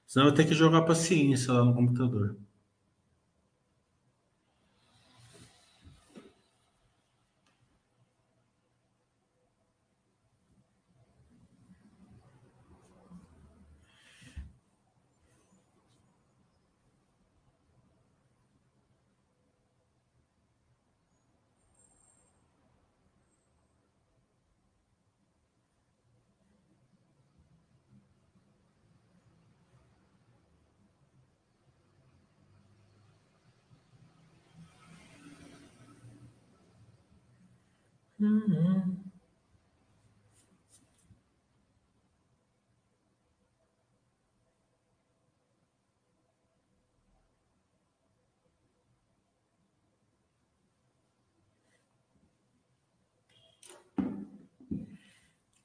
Senão 0.07 0.27
eu 0.27 0.33
tenho 0.33 0.49
que 0.49 0.55
jogar 0.55 0.83
paciência 0.83 1.53
lá 1.53 1.65
no 1.65 1.75
computador. 1.75 2.37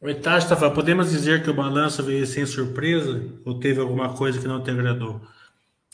O 0.03 0.55
falando, 0.57 0.75
podemos 0.75 1.11
dizer 1.11 1.43
que 1.43 1.49
o 1.49 1.53
balanço 1.53 2.03
veio 2.03 2.27
sem 2.27 2.45
surpresa 2.45 3.25
ou 3.45 3.57
teve 3.57 3.79
alguma 3.79 4.13
coisa 4.13 4.37
que 4.37 4.45
não 4.45 4.61
te 4.61 4.69
agradou? 4.69 5.21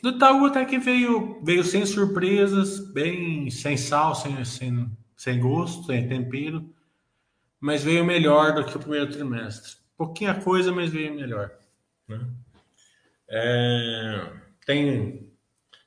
Do 0.01 0.09
Itaú 0.09 0.47
até 0.47 0.65
que 0.65 0.79
veio, 0.79 1.39
veio 1.43 1.63
sem 1.63 1.85
surpresas, 1.85 2.79
bem 2.91 3.51
sem 3.51 3.77
sal, 3.77 4.15
sem, 4.15 4.43
sem, 4.43 4.89
sem 5.15 5.39
gosto, 5.39 5.85
sem 5.85 6.07
tempero, 6.07 6.73
mas 7.59 7.83
veio 7.83 8.03
melhor 8.03 8.55
do 8.55 8.65
que 8.65 8.75
o 8.75 8.79
primeiro 8.79 9.11
trimestre. 9.11 9.73
Pouquinha 9.95 10.33
coisa, 10.33 10.71
mas 10.71 10.89
veio 10.89 11.13
melhor. 11.13 11.51
Né? 12.07 12.19
É, 13.29 14.27
tem, 14.65 15.31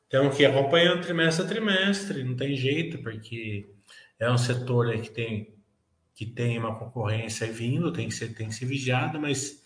temos 0.09 0.37
que 0.37 0.47
acompanhando 0.47 1.03
trimestre 1.03 1.45
a 1.45 1.49
trimestre, 1.49 2.23
não 2.23 2.37
tem 2.37 2.55
jeito, 2.55 3.03
porque 3.03 3.69
é 4.17 4.31
um 4.31 4.39
setor 4.39 4.97
que 5.01 5.11
tem, 5.11 5.53
que 6.25 6.33
tem 6.33 6.59
uma 6.59 6.77
concorrência 6.77 7.51
vindo, 7.51 7.93
tem 7.93 8.09
que 8.09 8.15
ser, 8.15 8.35
tem 8.35 8.49
que 8.49 8.55
ser 8.55 8.67
vigiado, 8.67 9.21
mas 9.21 9.61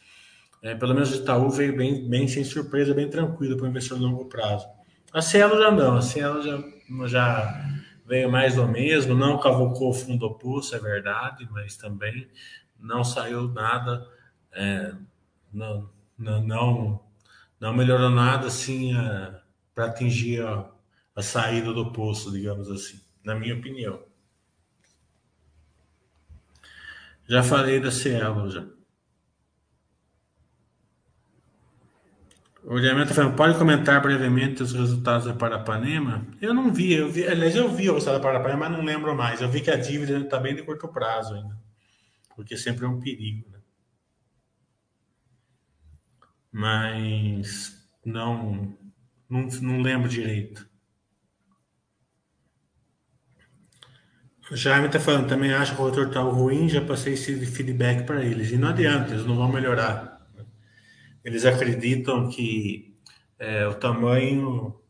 é, 0.63 0.75
pelo 0.75 0.95
menos 0.95 1.13
o 1.13 1.17
Itaú 1.17 1.51
veio 1.51 1.77
bem, 1.77 2.09
bem 2.09 2.27
sem 2.27 2.45
surpresa, 2.45 2.95
bem 2.95 3.11
tranquilo 3.11 3.57
para 3.57 3.67
o 3.67 3.69
investidor 3.69 3.99
a 3.99 4.03
longo 4.03 4.25
prazo. 4.25 4.67
A 5.13 5.21
Cielo 5.21 5.59
já 5.59 5.71
não, 5.71 5.97
a 5.97 6.03
Cielo 6.03 6.43
já, 6.43 6.63
já 7.09 7.65
veio 8.07 8.31
mais 8.31 8.57
ou 8.57 8.67
mesmo, 8.67 9.15
não 9.15 9.39
cavocou 9.39 9.91
o 9.91 9.95
fundo 9.95 10.25
oposto, 10.27 10.75
é 10.75 10.79
verdade, 10.79 11.47
mas 11.51 11.77
também 11.77 12.27
não 12.79 13.05
saiu 13.05 13.49
nada, 13.49 14.07
é, 14.53 14.95
não, 15.53 15.91
não, 16.19 16.43
não, 16.43 17.01
não, 17.61 17.75
melhorou 17.75 18.11
nada 18.11 18.47
assim 18.47 18.93
para 19.75 19.87
atingir 19.87 20.43
a, 20.43 20.71
a 21.15 21.23
saída 21.23 21.73
do 21.73 21.93
poço, 21.93 22.33
digamos 22.33 22.71
assim, 22.71 22.99
na 23.23 23.35
minha 23.35 23.55
opinião. 23.55 24.06
Já 27.29 27.43
falei 27.43 27.81
da 27.81 27.91
Cielo 27.91 28.51
já. 28.51 28.65
O 32.63 32.81
Diamante 32.81 33.15
falando, 33.15 33.37
pode 33.37 33.57
comentar 33.59 34.03
brevemente 34.03 34.61
os 34.61 34.73
resultados 34.73 35.27
da 35.27 35.35
Parapanema? 35.35 36.27
Eu 36.41 36.53
não 36.53 36.73
vi, 36.73 36.95
eu 36.95 37.09
vi, 37.09 37.25
aliás, 37.25 37.55
eu 37.55 37.69
vi 37.69 37.89
o 37.89 37.95
resultado 37.95 38.17
da 38.17 38.21
Parapanema, 38.21 38.69
mas 38.69 38.77
não 38.77 38.85
lembro 38.85 39.15
mais. 39.15 39.41
Eu 39.41 39.49
vi 39.49 39.61
que 39.61 39.71
a 39.71 39.77
dívida 39.77 40.19
está 40.19 40.39
bem 40.41 40.55
de 40.55 40.65
curto 40.65 40.89
prazo 40.89 41.35
ainda, 41.35 41.57
porque 42.35 42.57
sempre 42.57 42.85
é 42.85 42.89
um 42.89 42.99
perigo, 42.99 43.49
né? 43.51 43.61
Mas 46.51 47.89
não, 48.05 48.77
não, 49.29 49.43
não 49.63 49.81
lembro 49.81 50.09
direito. 50.09 50.69
O 54.51 54.57
Jaime 54.57 54.87
está 54.87 55.01
falando, 55.01 55.29
também 55.29 55.53
acho 55.53 55.75
o 55.75 55.77
rotor 55.77 56.07
está 56.09 56.21
ruim, 56.21 56.69
já 56.69 56.81
passei 56.81 57.15
esse 57.15 57.45
feedback 57.47 58.05
para 58.05 58.25
eles. 58.25 58.53
E 58.53 58.57
não 58.57 58.69
adianta, 58.69 59.13
eles 59.13 59.27
não 59.27 59.37
vão 59.37 59.51
melhorar 59.51 60.17
eles 61.27 61.45
acreditam 61.45 62.29
que 62.29 62.97
é, 63.37 63.67
o 63.67 63.75
tamanho 63.75 64.81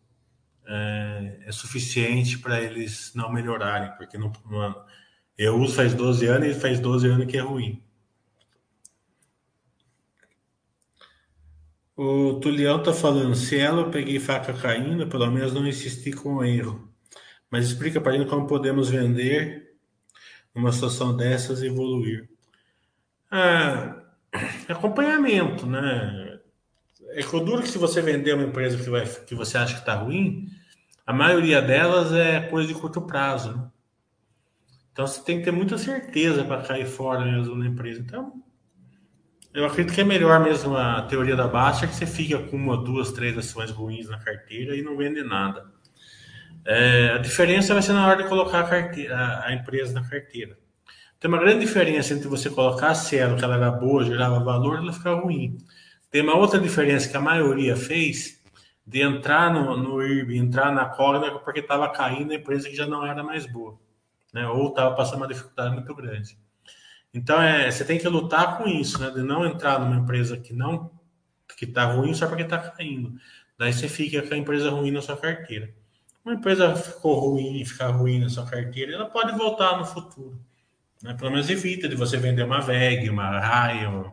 é, 0.66 1.44
é 1.46 1.52
suficiente 1.52 2.38
para 2.38 2.60
eles 2.60 3.12
não 3.14 3.32
melhorarem, 3.32 3.96
porque 3.96 4.18
não, 4.18 4.30
não, 4.44 4.84
eu 5.38 5.56
uso 5.58 5.74
faz 5.74 5.94
12 5.94 6.26
anos 6.26 6.48
e 6.54 6.60
faz 6.60 6.78
12 6.78 7.08
anos 7.08 7.26
que 7.26 7.38
é 7.38 7.40
ruim. 7.40 7.82
O 11.96 12.34
Tulião 12.34 12.82
tá 12.82 12.92
falando, 12.92 13.34
se 13.34 13.58
ela 13.58 13.80
eu 13.80 13.90
peguei 13.90 14.20
faca 14.20 14.52
caindo, 14.52 15.06
pelo 15.06 15.30
menos 15.30 15.54
não 15.54 15.66
insisti 15.66 16.12
com 16.12 16.34
o 16.34 16.44
erro. 16.44 16.86
Mas 17.50 17.66
explica 17.66 18.00
para 18.00 18.14
ele 18.14 18.26
como 18.26 18.46
podemos 18.46 18.90
vender 18.90 19.76
numa 20.54 20.72
situação 20.72 21.16
dessas 21.16 21.62
e 21.62 21.66
evoluir. 21.66 22.28
Ah, 23.30 24.02
acompanhamento, 24.68 25.66
né? 25.66 26.38
É 27.10 27.22
que 27.22 27.40
duro 27.40 27.62
que 27.62 27.68
se 27.68 27.78
você 27.78 28.00
vender 28.02 28.34
uma 28.34 28.44
empresa 28.44 28.76
que, 28.76 28.90
vai, 28.90 29.06
que 29.06 29.34
você 29.34 29.56
acha 29.56 29.74
que 29.74 29.80
está 29.80 29.94
ruim, 29.94 30.48
a 31.06 31.12
maioria 31.12 31.62
delas 31.62 32.12
é 32.12 32.40
coisa 32.40 32.66
de 32.68 32.74
curto 32.74 33.00
prazo. 33.02 33.56
Né? 33.56 33.70
Então 34.92 35.06
você 35.06 35.22
tem 35.22 35.38
que 35.38 35.44
ter 35.44 35.50
muita 35.50 35.78
certeza 35.78 36.44
para 36.44 36.62
cair 36.62 36.86
fora 36.86 37.24
mesmo 37.24 37.54
na 37.54 37.66
empresa. 37.66 38.00
Então, 38.00 38.42
eu 39.54 39.64
acredito 39.64 39.94
que 39.94 40.00
é 40.00 40.04
melhor 40.04 40.40
mesmo 40.40 40.76
a 40.76 41.02
teoria 41.02 41.36
da 41.36 41.46
baixa, 41.46 41.86
que 41.86 41.94
você 41.94 42.06
fica 42.06 42.38
com 42.38 42.56
uma, 42.56 42.76
duas, 42.76 43.12
três 43.12 43.36
ações 43.38 43.70
ruins 43.70 44.08
na 44.08 44.18
carteira 44.18 44.76
e 44.76 44.82
não 44.82 44.96
vende 44.96 45.22
nada. 45.22 45.75
É, 46.66 47.12
a 47.14 47.18
diferença 47.18 47.72
vai 47.72 47.82
ser 47.82 47.92
na 47.92 48.06
hora 48.06 48.22
de 48.22 48.28
colocar 48.28 48.60
a, 48.60 48.64
carteira, 48.64 49.16
a, 49.16 49.46
a 49.46 49.54
empresa 49.54 49.92
na 49.92 50.08
carteira. 50.08 50.58
Tem 51.20 51.28
uma 51.28 51.38
grande 51.38 51.60
diferença 51.60 52.12
entre 52.12 52.28
você 52.28 52.50
colocar 52.50 52.88
a 52.88 52.94
Cielo, 52.94 53.36
que 53.36 53.44
ela 53.44 53.54
era 53.56 53.70
boa, 53.70 54.04
gerava 54.04 54.40
valor, 54.40 54.78
ela 54.78 54.92
ficar 54.92 55.14
ruim. 55.14 55.56
Tem 56.10 56.22
uma 56.22 56.36
outra 56.36 56.58
diferença 56.58 57.08
que 57.08 57.16
a 57.16 57.20
maioria 57.20 57.76
fez 57.76 58.42
de 58.86 59.00
entrar 59.00 59.52
no, 59.52 59.76
no 59.76 60.02
IRB, 60.02 60.36
entrar 60.36 60.72
na 60.72 60.86
Cogna 60.86 61.38
porque 61.40 61.60
estava 61.60 61.88
caindo 61.90 62.32
a 62.32 62.36
empresa 62.36 62.68
que 62.68 62.76
já 62.76 62.86
não 62.86 63.04
era 63.04 63.22
mais 63.22 63.46
boa, 63.46 63.78
né? 64.32 64.46
ou 64.48 64.68
estava 64.68 64.94
passando 64.94 65.18
uma 65.18 65.28
dificuldade 65.28 65.74
muito 65.74 65.94
grande. 65.94 66.38
Então, 67.12 67.40
é, 67.40 67.70
você 67.70 67.84
tem 67.84 67.98
que 67.98 68.08
lutar 68.08 68.58
com 68.58 68.68
isso, 68.68 69.00
né? 69.00 69.10
de 69.10 69.22
não 69.22 69.44
entrar 69.44 69.80
numa 69.80 69.96
empresa 69.96 70.36
que 70.36 70.52
não 70.52 70.90
que 71.56 71.64
está 71.64 71.84
ruim 71.84 72.12
só 72.12 72.26
porque 72.26 72.42
está 72.42 72.58
caindo. 72.58 73.14
Daí 73.58 73.72
você 73.72 73.88
fica 73.88 74.20
com 74.22 74.34
a 74.34 74.36
empresa 74.36 74.70
ruim 74.70 74.90
na 74.90 75.00
sua 75.00 75.16
carteira. 75.16 75.72
Uma 76.26 76.34
empresa 76.34 76.74
ficou 76.74 77.20
ruim, 77.20 77.64
ficar 77.64 77.86
ruim 77.90 78.18
na 78.18 78.28
sua 78.28 78.44
carteira, 78.44 78.92
ela 78.94 79.08
pode 79.08 79.30
voltar 79.38 79.78
no 79.78 79.86
futuro. 79.86 80.36
Né? 81.00 81.14
Pelo 81.14 81.30
menos 81.30 81.48
evita 81.48 81.88
de 81.88 81.94
você 81.94 82.16
vender 82.16 82.42
uma 82.42 82.60
VEG, 82.60 83.08
uma 83.08 83.38
RAI, 83.38 83.86
uma, 83.86 84.12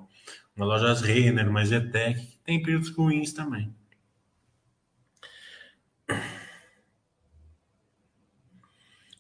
uma 0.55 0.64
lojas 0.64 1.01
Renner, 1.01 1.49
uma 1.49 1.66
Zetec, 1.66 2.24
que 2.24 2.38
tem 2.45 2.61
períodos 2.61 2.95
ruins 2.95 3.34
também. 3.34 3.76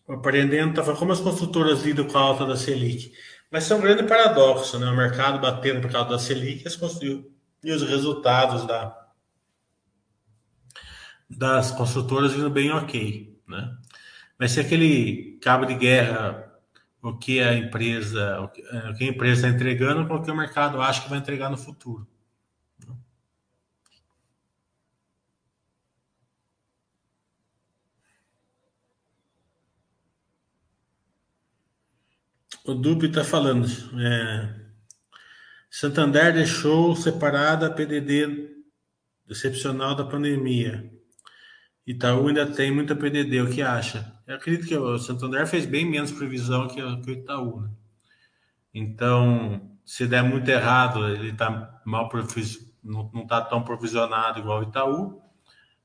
O 0.07 0.13
Aprendendo 0.13 0.79
está 0.79 0.95
como 0.95 1.13
as 1.13 1.19
construtoras 1.19 1.81
lidam 1.81 2.05
com 2.07 2.17
a 2.19 2.21
alta 2.21 2.45
da 2.45 2.55
Selic. 2.55 3.11
Vai 3.49 3.59
ser 3.59 3.73
um 3.73 3.81
grande 3.81 4.03
paradoxo, 4.03 4.77
né? 4.77 4.85
O 4.85 4.95
mercado 4.95 5.39
batendo 5.39 5.81
por 5.81 5.91
causa 5.91 6.09
da 6.11 6.19
Selic 6.19 6.63
e 7.63 7.71
os 7.71 7.81
resultados 7.81 8.67
da, 8.67 9.02
das 11.29 11.71
construtoras 11.71 12.33
vindo 12.33 12.49
bem 12.49 12.71
ok, 12.71 13.41
né? 13.47 13.77
Mas 14.37 14.51
se 14.51 14.59
aquele 14.59 15.37
cabo 15.41 15.65
de 15.65 15.75
guerra, 15.75 16.51
o 17.01 17.17
que 17.17 17.41
a 17.41 17.53
empresa, 17.55 18.41
o 18.41 18.49
que 18.49 18.61
é, 18.61 19.05
a 19.07 19.09
empresa 19.09 19.47
está 19.47 19.49
entregando, 19.49 20.11
é 20.11 20.15
o 20.15 20.21
que 20.21 20.31
o 20.31 20.35
mercado 20.35 20.81
acha 20.81 21.01
que 21.01 21.09
vai 21.09 21.19
entregar 21.19 21.49
no 21.49 21.57
futuro? 21.57 22.07
Né? 22.87 22.95
O 32.65 32.73
Dupe 32.73 33.07
está 33.07 33.23
falando. 33.23 33.67
É, 33.99 34.63
Santander 35.69 36.33
deixou 36.33 36.95
separada 36.95 37.67
a 37.67 37.71
PDD 37.71 38.53
excepcional 39.27 39.95
da 39.95 40.05
pandemia. 40.05 40.92
Itaú 41.85 42.27
ainda 42.27 42.45
tem 42.45 42.71
muita 42.71 42.95
PDD. 42.95 43.41
O 43.41 43.49
que 43.49 43.61
acha? 43.61 44.13
Eu 44.25 44.35
acredito 44.35 44.67
que 44.67 44.75
o 44.75 44.97
Santander 44.97 45.45
fez 45.45 45.65
bem 45.65 45.85
menos 45.85 46.11
previsão 46.11 46.67
que, 46.67 46.81
o 46.81 47.11
Itaú. 47.11 47.61
Né? 47.61 47.69
Então, 48.73 49.77
se 49.85 50.07
der 50.07 50.23
muito 50.23 50.47
errado, 50.49 51.07
ele 51.07 51.31
está 51.31 51.81
mal 51.85 52.09
não 52.83 53.09
está 53.21 53.41
tão 53.41 53.63
provisionado 53.63 54.39
igual 54.39 54.61
o 54.61 54.63
Itaú. 54.63 55.21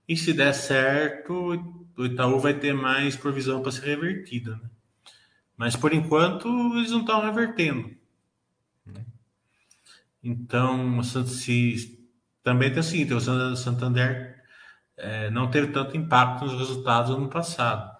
E 0.08 0.16
se 0.16 0.32
der 0.32 0.54
certo, 0.54 1.84
o 1.96 2.06
Itaú 2.06 2.38
vai 2.38 2.54
ter 2.54 2.72
mais 2.72 3.16
provisão 3.16 3.60
para 3.60 3.72
ser 3.72 3.86
revertida. 3.86 4.56
Né? 4.56 4.70
Mas 5.56 5.74
por 5.74 5.92
enquanto 5.92 6.48
eles 6.76 6.92
não 6.92 7.00
estão 7.00 7.20
revertendo. 7.20 7.90
Né? 8.86 9.04
Então, 10.22 11.02
se, 11.02 12.08
também 12.42 12.70
tem 12.70 12.80
o 12.80 12.84
seguinte: 12.84 13.12
o 13.12 13.56
Santander 13.56 14.37
é, 14.98 15.30
não 15.30 15.48
teve 15.50 15.68
tanto 15.68 15.96
impacto 15.96 16.44
nos 16.44 16.58
resultados 16.58 17.10
no 17.10 17.18
ano 17.18 17.28
passado, 17.28 17.96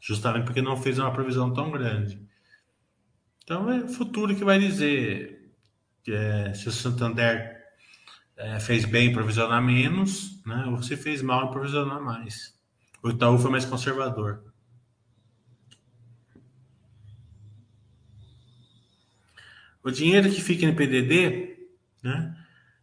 justamente 0.00 0.44
porque 0.44 0.62
não 0.62 0.76
fez 0.76 0.98
uma 0.98 1.12
provisão 1.12 1.52
tão 1.52 1.70
grande. 1.70 2.26
Então 3.44 3.70
é 3.70 3.80
o 3.80 3.88
futuro 3.88 4.34
que 4.34 4.44
vai 4.44 4.58
dizer 4.58 5.52
é, 6.08 6.54
se 6.54 6.68
o 6.68 6.72
Santander 6.72 7.60
é, 8.36 8.58
fez 8.58 8.84
bem 8.84 9.10
em 9.10 9.12
provisionar 9.12 9.62
menos, 9.62 10.42
né, 10.44 10.64
ou 10.66 10.82
se 10.82 10.96
fez 10.96 11.20
mal 11.20 11.46
em 11.46 11.50
provisionar 11.50 12.00
mais. 12.00 12.58
O 13.02 13.10
Itaú 13.10 13.38
foi 13.38 13.50
mais 13.50 13.64
conservador. 13.64 14.44
O 19.82 19.90
dinheiro 19.90 20.30
que 20.30 20.40
fica 20.40 20.64
em 20.64 20.74
PDD, 20.74 21.68
né, 22.02 22.36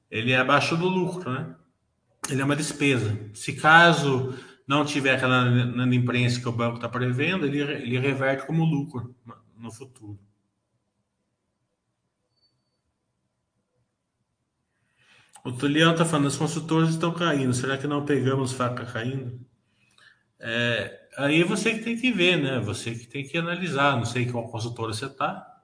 ele 0.10 0.32
é 0.32 0.38
abaixo 0.38 0.76
do 0.76 0.88
lucro, 0.88 1.32
né? 1.32 1.56
Ele 2.30 2.42
é 2.42 2.46
uma 2.46 2.56
despesa. 2.56 3.18
Se 3.34 3.54
caso 3.54 4.38
não 4.68 4.86
tiver 4.86 5.16
aquela 5.16 5.46
na 5.46 5.96
imprensa 5.96 6.42
que 6.42 6.50
o 6.50 6.52
banco 6.52 6.76
está 6.76 6.90
prevendo, 6.90 7.46
ele, 7.46 7.60
ele 7.60 8.00
reverte 8.00 8.46
como 8.46 8.66
lucro 8.66 9.16
no 9.58 9.72
futuro. 9.72 10.20
O 15.44 15.52
Tulião 15.54 15.94
está 15.94 16.04
falando, 16.04 16.28
as 16.28 16.36
consultoras 16.36 16.90
estão 16.90 17.14
caindo. 17.14 17.54
Será 17.54 17.78
que 17.78 17.88
não 17.88 18.06
pegamos 18.06 18.52
faca 18.52 18.86
caindo? 18.86 19.40
É, 20.40 21.08
aí 21.18 21.42
você 21.44 21.74
que 21.74 21.86
tem 21.86 21.98
que 21.98 22.12
ver, 22.12 22.38
né? 22.38 22.60
Você 22.60 22.94
que 22.94 23.08
tem 23.08 23.26
que 23.26 23.38
analisar. 23.38 23.96
Não 23.96 24.04
sei 24.04 24.30
qual 24.30 24.50
consultora 24.50 24.94
você 24.94 25.06
está. 25.06 25.62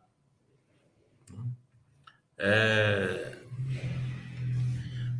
É... 2.38 3.38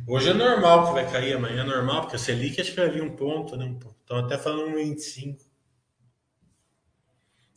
Hoje 0.06 0.30
é 0.30 0.34
normal 0.34 0.86
que 0.86 0.92
vai 0.92 1.10
cair, 1.10 1.34
amanhã 1.34 1.62
é 1.62 1.66
normal, 1.66 2.02
porque 2.02 2.16
a 2.16 2.18
Selic 2.18 2.60
acho 2.60 2.72
que 2.72 2.80
vai 2.80 2.90
vir 2.90 3.02
um 3.02 3.16
ponto, 3.16 3.56
né? 3.56 3.74
Estão 4.00 4.18
até 4.18 4.36
falando 4.36 4.68
um 4.68 4.74
25. 4.74 5.42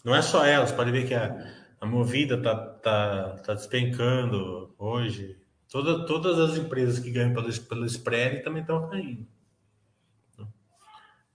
Não 0.03 0.15
é 0.15 0.21
só 0.21 0.45
elas, 0.45 0.71
pode 0.71 0.89
ver 0.91 1.05
que 1.05 1.13
a, 1.13 1.53
a 1.81 1.85
movida 1.85 2.41
tá, 2.41 2.55
tá, 2.55 3.37
tá 3.39 3.53
despencando 3.53 4.73
hoje. 4.77 5.37
Toda, 5.69 6.05
todas 6.05 6.39
as 6.39 6.57
empresas 6.57 6.99
que 6.99 7.11
ganham 7.11 7.33
pelo, 7.33 7.51
pelo 7.63 7.85
spread 7.85 8.41
também 8.43 8.61
estão 8.61 8.89
caindo. 8.89 9.27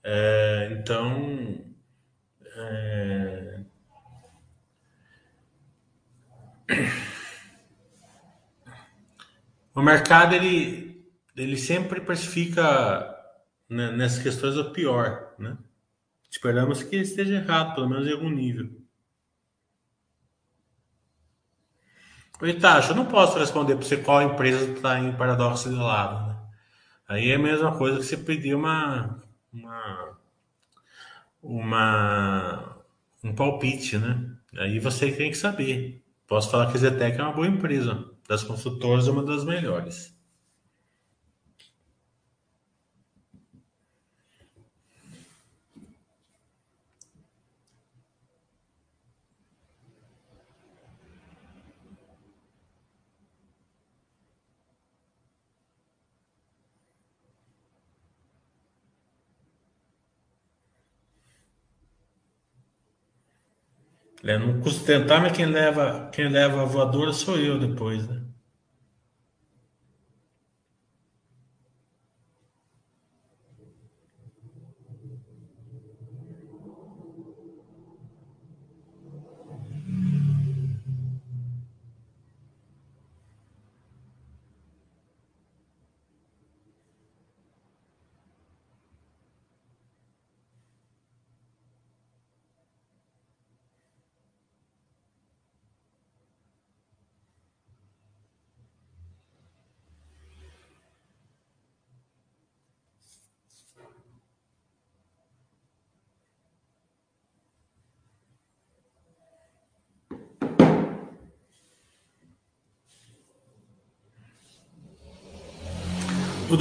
É, 0.03 0.69
então, 0.79 1.63
é... 2.55 3.61
o 9.73 9.81
mercado 9.81 10.35
ele, 10.35 10.82
ele 11.35 11.57
sempre 11.57 12.01
precifica 12.01 13.15
né, 13.69 13.91
nessas 13.91 14.21
questões 14.21 14.57
o 14.57 14.71
pior, 14.71 15.33
né? 15.37 15.57
Esperamos 16.29 16.81
que 16.81 16.95
esteja 16.95 17.35
errado, 17.35 17.75
pelo 17.75 17.89
menos 17.89 18.07
em 18.07 18.11
algum 18.11 18.29
nível. 18.29 18.69
Oi, 22.41 22.53
Tacho, 22.55 22.91
eu 22.91 22.95
não 22.95 23.05
posso 23.05 23.37
responder 23.37 23.75
para 23.75 23.85
você 23.85 23.97
qual 23.97 24.21
empresa 24.21 24.71
está 24.71 24.99
em 24.99 25.15
paradoxo 25.15 25.69
de 25.69 25.75
lado. 25.75 26.27
Né? 26.27 26.35
Aí 27.07 27.31
é 27.31 27.35
a 27.35 27.39
mesma 27.39 27.77
coisa 27.77 27.99
que 27.99 28.03
você 28.03 28.17
pedir 28.17 28.55
uma, 28.55 29.23
uma, 29.53 30.17
uma, 31.41 32.77
um 33.23 33.33
palpite, 33.35 33.97
né? 33.97 34.35
Aí 34.57 34.79
você 34.79 35.11
tem 35.11 35.31
que 35.31 35.37
saber. 35.37 36.03
Posso 36.27 36.49
falar 36.49 36.71
que 36.71 36.77
a 36.77 36.79
Zetec 36.79 37.17
é 37.17 37.23
uma 37.23 37.33
boa 37.33 37.47
empresa, 37.47 38.09
das 38.27 38.43
consultoras 38.43 39.07
é 39.07 39.11
uma 39.11 39.23
das 39.23 39.43
melhores. 39.45 40.12
Não 64.39 64.59
custa 64.61 64.85
tentar, 64.85 65.19
mas 65.21 65.33
quem 65.33 65.45
leva, 65.45 66.09
quem 66.11 66.29
leva 66.29 66.61
a 66.61 66.65
voadora 66.65 67.13
sou 67.13 67.37
eu 67.37 67.59
depois, 67.59 68.07
né? 68.07 68.21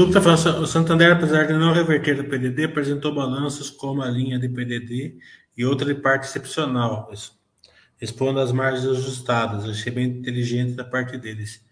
Está 0.09 0.21
falando, 0.21 0.63
o 0.63 0.67
Santander, 0.67 1.13
apesar 1.13 1.47
de 1.47 1.53
não 1.53 1.73
reverter 1.73 2.21
o 2.21 2.29
PDD, 2.29 2.65
apresentou 2.65 3.15
balanços 3.15 3.71
como 3.71 4.03
a 4.03 4.09
linha 4.09 4.39
de 4.39 4.49
PDD 4.49 5.19
e 5.57 5.65
outra 5.65 5.93
de 5.93 6.01
parte 6.01 6.25
excepcional, 6.25 7.11
expondo 8.01 8.41
as 8.41 8.53
margens 8.53 8.87
ajustadas. 8.87 9.69
Achei 9.69 9.93
bem 9.93 10.07
inteligente 10.07 10.73
da 10.75 10.85
parte 10.85 11.17
deles. 11.19 11.65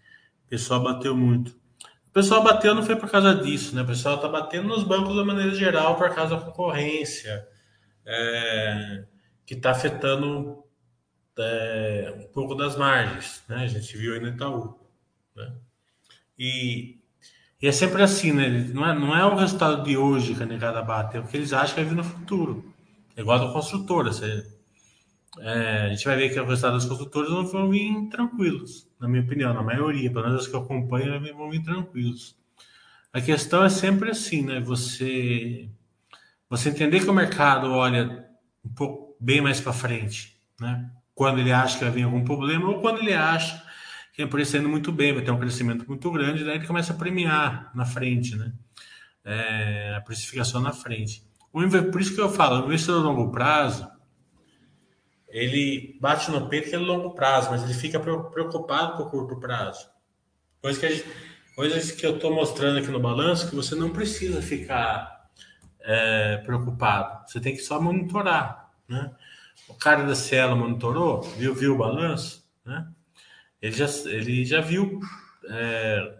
O 0.45 0.49
pessoal 0.49 0.83
bateu 0.83 1.15
muito. 1.15 1.49
O 1.49 2.13
pessoal 2.13 2.43
bateu 2.43 2.75
não 2.75 2.83
foi 2.83 2.95
por 2.95 3.09
causa 3.09 3.33
disso, 3.33 3.75
né? 3.75 3.81
O 3.81 3.87
pessoal 3.87 4.15
está 4.15 4.27
batendo 4.27 4.67
nos 4.67 4.83
bancos 4.83 5.15
de 5.15 5.23
maneira 5.23 5.55
geral 5.55 5.95
por 5.95 6.13
causa 6.13 6.35
da 6.35 6.41
concorrência, 6.41 7.47
é, 8.05 9.05
que 9.45 9.53
está 9.53 9.71
afetando 9.71 10.63
é, 11.39 12.13
um 12.17 12.33
pouco 12.33 12.53
das 12.53 12.75
margens, 12.75 13.43
né? 13.47 13.63
A 13.63 13.67
gente 13.67 13.97
viu 13.97 14.13
aí 14.13 14.19
no 14.19 14.27
Itaú. 14.27 14.77
Né? 15.35 15.53
E 16.37 17.00
e 17.61 17.67
é 17.67 17.71
sempre 17.71 18.01
assim, 18.01 18.31
né? 18.31 18.49
Não 18.73 18.85
é, 18.85 18.97
não 18.97 19.15
é 19.15 19.23
o 19.25 19.35
resultado 19.35 19.83
de 19.83 19.95
hoje 19.95 20.33
que 20.33 20.41
a 20.41 20.45
negada 20.45 20.81
bate, 20.81 21.17
é 21.17 21.19
o 21.19 21.23
que 21.23 21.37
eles 21.37 21.53
acham 21.53 21.75
que 21.75 21.81
vai 21.81 21.89
vir 21.89 21.95
no 21.95 22.03
futuro. 22.03 22.73
É 23.15 23.21
igual 23.21 23.37
da 23.39 23.53
construtora. 23.53 24.11
Você, 24.11 24.43
é, 25.39 25.85
a 25.85 25.89
gente 25.89 26.03
vai 26.05 26.17
ver 26.17 26.33
que 26.33 26.39
o 26.39 26.45
resultado 26.45 26.73
das 26.73 26.85
construtoras 26.85 27.29
não 27.29 27.45
vão 27.45 27.69
vir 27.69 28.09
tranquilos, 28.09 28.87
na 28.99 29.07
minha 29.07 29.21
opinião, 29.21 29.53
na 29.53 29.61
maioria, 29.61 30.11
pelo 30.11 30.25
menos 30.25 30.41
as 30.41 30.47
que 30.47 30.55
eu 30.55 30.61
acompanho, 30.61 31.21
vão 31.35 31.51
vir 31.51 31.63
tranquilos. 31.63 32.35
A 33.13 33.21
questão 33.21 33.63
é 33.63 33.69
sempre 33.69 34.09
assim, 34.09 34.41
né? 34.41 34.59
Você, 34.61 35.69
você 36.49 36.69
entender 36.69 37.01
que 37.01 37.09
o 37.09 37.13
mercado 37.13 37.71
olha 37.71 38.25
um 38.65 38.73
pouco 38.73 39.15
bem 39.19 39.39
mais 39.39 39.61
para 39.61 39.71
frente, 39.73 40.35
né? 40.59 40.89
Quando 41.13 41.39
ele 41.39 41.51
acha 41.51 41.77
que 41.77 41.83
vai 41.83 41.93
vir 41.93 42.03
algum 42.03 42.23
problema 42.23 42.69
ou 42.69 42.81
quando 42.81 42.99
ele 42.99 43.13
acha 43.13 43.61
a 44.21 44.25
empresa 44.25 44.57
indo 44.57 44.69
muito 44.69 44.91
bem, 44.91 45.13
vai 45.13 45.23
ter 45.23 45.31
um 45.31 45.39
crescimento 45.39 45.85
muito 45.87 46.09
grande, 46.11 46.43
daí 46.43 46.55
ele 46.55 46.67
começa 46.67 46.93
a 46.93 46.95
premiar 46.95 47.71
na 47.75 47.85
frente, 47.85 48.35
né? 48.35 48.53
É, 49.23 49.95
a 49.97 50.01
precificação 50.01 50.61
na 50.61 50.71
frente. 50.71 51.23
Por 51.51 52.01
isso 52.01 52.15
que 52.15 52.21
eu 52.21 52.29
falo, 52.29 52.61
o 52.61 52.65
investidor 52.65 53.01
a 53.01 53.03
longo 53.03 53.31
prazo, 53.31 53.87
ele 55.27 55.97
bate 55.99 56.31
no 56.31 56.47
peito 56.47 56.69
que 56.69 56.75
é 56.75 56.79
longo 56.79 57.11
prazo, 57.11 57.51
mas 57.51 57.63
ele 57.63 57.73
fica 57.73 57.99
preocupado 57.99 58.97
com 58.97 59.03
o 59.03 59.09
curto 59.09 59.39
prazo. 59.39 59.87
Coisa 60.61 60.79
que 60.79 60.89
gente, 60.89 61.05
coisas 61.55 61.91
que 61.91 62.05
eu 62.05 62.15
estou 62.15 62.33
mostrando 62.33 62.79
aqui 62.79 62.89
no 62.89 62.99
balanço 62.99 63.49
que 63.49 63.55
você 63.55 63.75
não 63.75 63.89
precisa 63.89 64.41
ficar 64.41 65.29
é, 65.79 66.37
preocupado. 66.37 67.27
Você 67.27 67.39
tem 67.39 67.55
que 67.55 67.61
só 67.61 67.81
monitorar, 67.81 68.71
né? 68.87 69.11
O 69.67 69.73
cara 69.73 70.03
da 70.03 70.15
Cielo 70.15 70.55
monitorou, 70.55 71.21
viu, 71.21 71.53
viu 71.53 71.75
o 71.75 71.77
balanço, 71.77 72.45
né? 72.65 72.87
Ele 73.61 73.71
já, 73.71 73.85
ele 74.09 74.45
já 74.45 74.61
viu 74.61 74.99
é, 75.45 76.13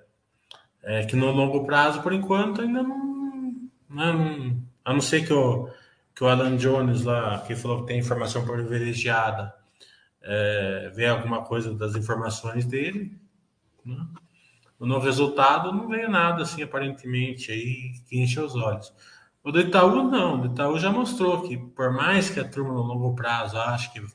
é, 0.84 1.06
que 1.06 1.16
no 1.16 1.32
longo 1.32 1.66
prazo, 1.66 2.02
por 2.02 2.14
enquanto, 2.14 2.62
ainda 2.62 2.84
não, 2.84 3.70
não 3.90 4.62
a 4.84 4.94
não 4.94 5.02
ser 5.02 5.26
que 5.26 5.34
o, 5.34 5.70
que 6.16 6.24
o 6.24 6.28
Alan 6.28 6.58
Jones 6.58 7.04
lá, 7.04 7.40
que 7.40 7.56
falou 7.56 7.82
que 7.82 7.88
tem 7.88 8.00
informação 8.00 8.46
privilegiada, 8.46 9.54
é, 10.22 10.92
vê 10.94 11.08
alguma 11.08 11.44
coisa 11.44 11.74
das 11.74 11.96
informações 11.96 12.66
dele, 12.66 13.18
né? 13.86 14.06
no 14.80 15.00
resultado 15.00 15.72
não 15.72 15.88
veio 15.88 16.10
nada 16.10 16.42
assim 16.42 16.64
aparentemente 16.64 17.52
aí 17.52 17.94
que 18.08 18.20
enche 18.20 18.40
os 18.40 18.56
olhos. 18.56 18.92
O 19.44 19.52
do 19.52 19.60
Itaú 19.60 20.04
não, 20.10 20.42
o 20.42 20.46
Itaú 20.48 20.78
já 20.80 20.92
mostrou 20.92 21.42
que 21.48 21.58
por 21.58 21.92
mais 21.92 22.30
que 22.30 22.40
a 22.40 22.48
turma 22.48 22.74
no 22.74 22.82
longo 22.82 23.16
prazo 23.16 23.58
ache 23.58 23.92
que, 23.92 24.06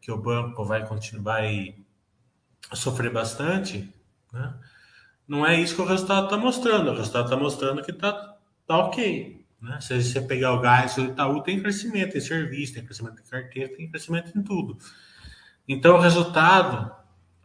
que 0.00 0.12
o 0.12 0.16
banco 0.16 0.64
vai 0.64 0.86
continuar 0.86 1.22
vai 1.22 1.76
sofrer 2.76 3.12
bastante, 3.12 3.92
né? 4.32 4.54
não 5.26 5.46
é 5.46 5.60
isso 5.60 5.74
que 5.74 5.82
o 5.82 5.86
resultado 5.86 6.24
está 6.24 6.36
mostrando. 6.36 6.90
O 6.90 6.96
resultado 6.96 7.24
está 7.24 7.36
mostrando 7.36 7.82
que 7.82 7.90
está 7.90 8.36
tá 8.66 8.78
ok. 8.78 9.44
Né? 9.60 9.80
Se 9.80 10.02
você 10.02 10.20
pegar 10.20 10.52
o 10.52 10.60
gás 10.60 10.96
do 10.96 11.04
Itaú, 11.04 11.42
tem 11.42 11.60
crescimento 11.60 12.16
em 12.16 12.20
serviço, 12.20 12.74
tem 12.74 12.84
crescimento 12.84 13.20
em 13.20 13.30
carteira, 13.30 13.76
tem 13.76 13.88
crescimento 13.88 14.36
em 14.36 14.42
tudo. 14.42 14.76
Então, 15.68 15.96
o 15.96 16.00
resultado, 16.00 16.90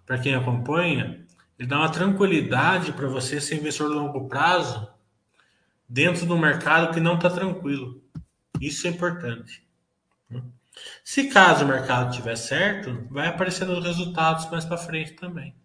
para 0.06 0.18
quem 0.18 0.34
acompanha, 0.34 1.26
ele 1.60 1.68
dá 1.68 1.78
uma 1.78 1.92
tranquilidade 1.92 2.94
para 2.94 3.08
você 3.08 3.40
ser 3.40 3.58
investidor 3.58 3.92
a 3.92 3.96
longo 3.96 4.28
prazo 4.28 4.88
dentro 5.88 6.26
do 6.26 6.38
mercado 6.38 6.94
que 6.94 7.00
não 7.00 7.16
está 7.16 7.30
tranquilo. 7.30 8.02
Isso 8.60 8.88
é 8.88 8.90
importante. 8.90 9.67
Se 11.04 11.30
caso 11.30 11.66
o 11.66 11.68
mercado 11.68 12.12
estiver 12.12 12.36
certo, 12.36 13.08
vai 13.10 13.28
aparecendo 13.28 13.78
os 13.78 13.84
resultados 13.84 14.50
mais 14.50 14.66
para 14.66 14.78
frente 14.78 15.14
também. 15.14 15.56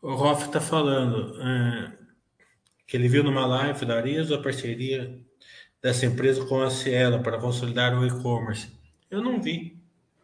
O 0.00 0.12
Hoff 0.12 0.46
está 0.46 0.60
falando 0.60 1.36
é, 1.42 1.92
que 2.86 2.96
ele 2.96 3.08
viu 3.08 3.24
numa 3.24 3.44
live 3.44 3.84
da 3.84 3.96
Arias 3.96 4.30
a 4.30 4.38
parceria 4.38 5.20
dessa 5.82 6.06
empresa 6.06 6.46
com 6.46 6.62
a 6.62 6.70
Cielo 6.70 7.22
para 7.22 7.40
consolidar 7.40 7.98
o 7.98 8.06
e-commerce. 8.06 8.70
Eu 9.10 9.20
não 9.20 9.42
vi, 9.42 9.82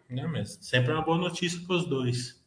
né? 0.09 0.27
mas 0.27 0.59
sempre 0.61 0.93
é 0.93 0.95
uma 0.95 1.05
boa 1.05 1.19
notícia 1.19 1.61
para 1.67 1.77
os 1.77 1.85
dois. 1.85 2.42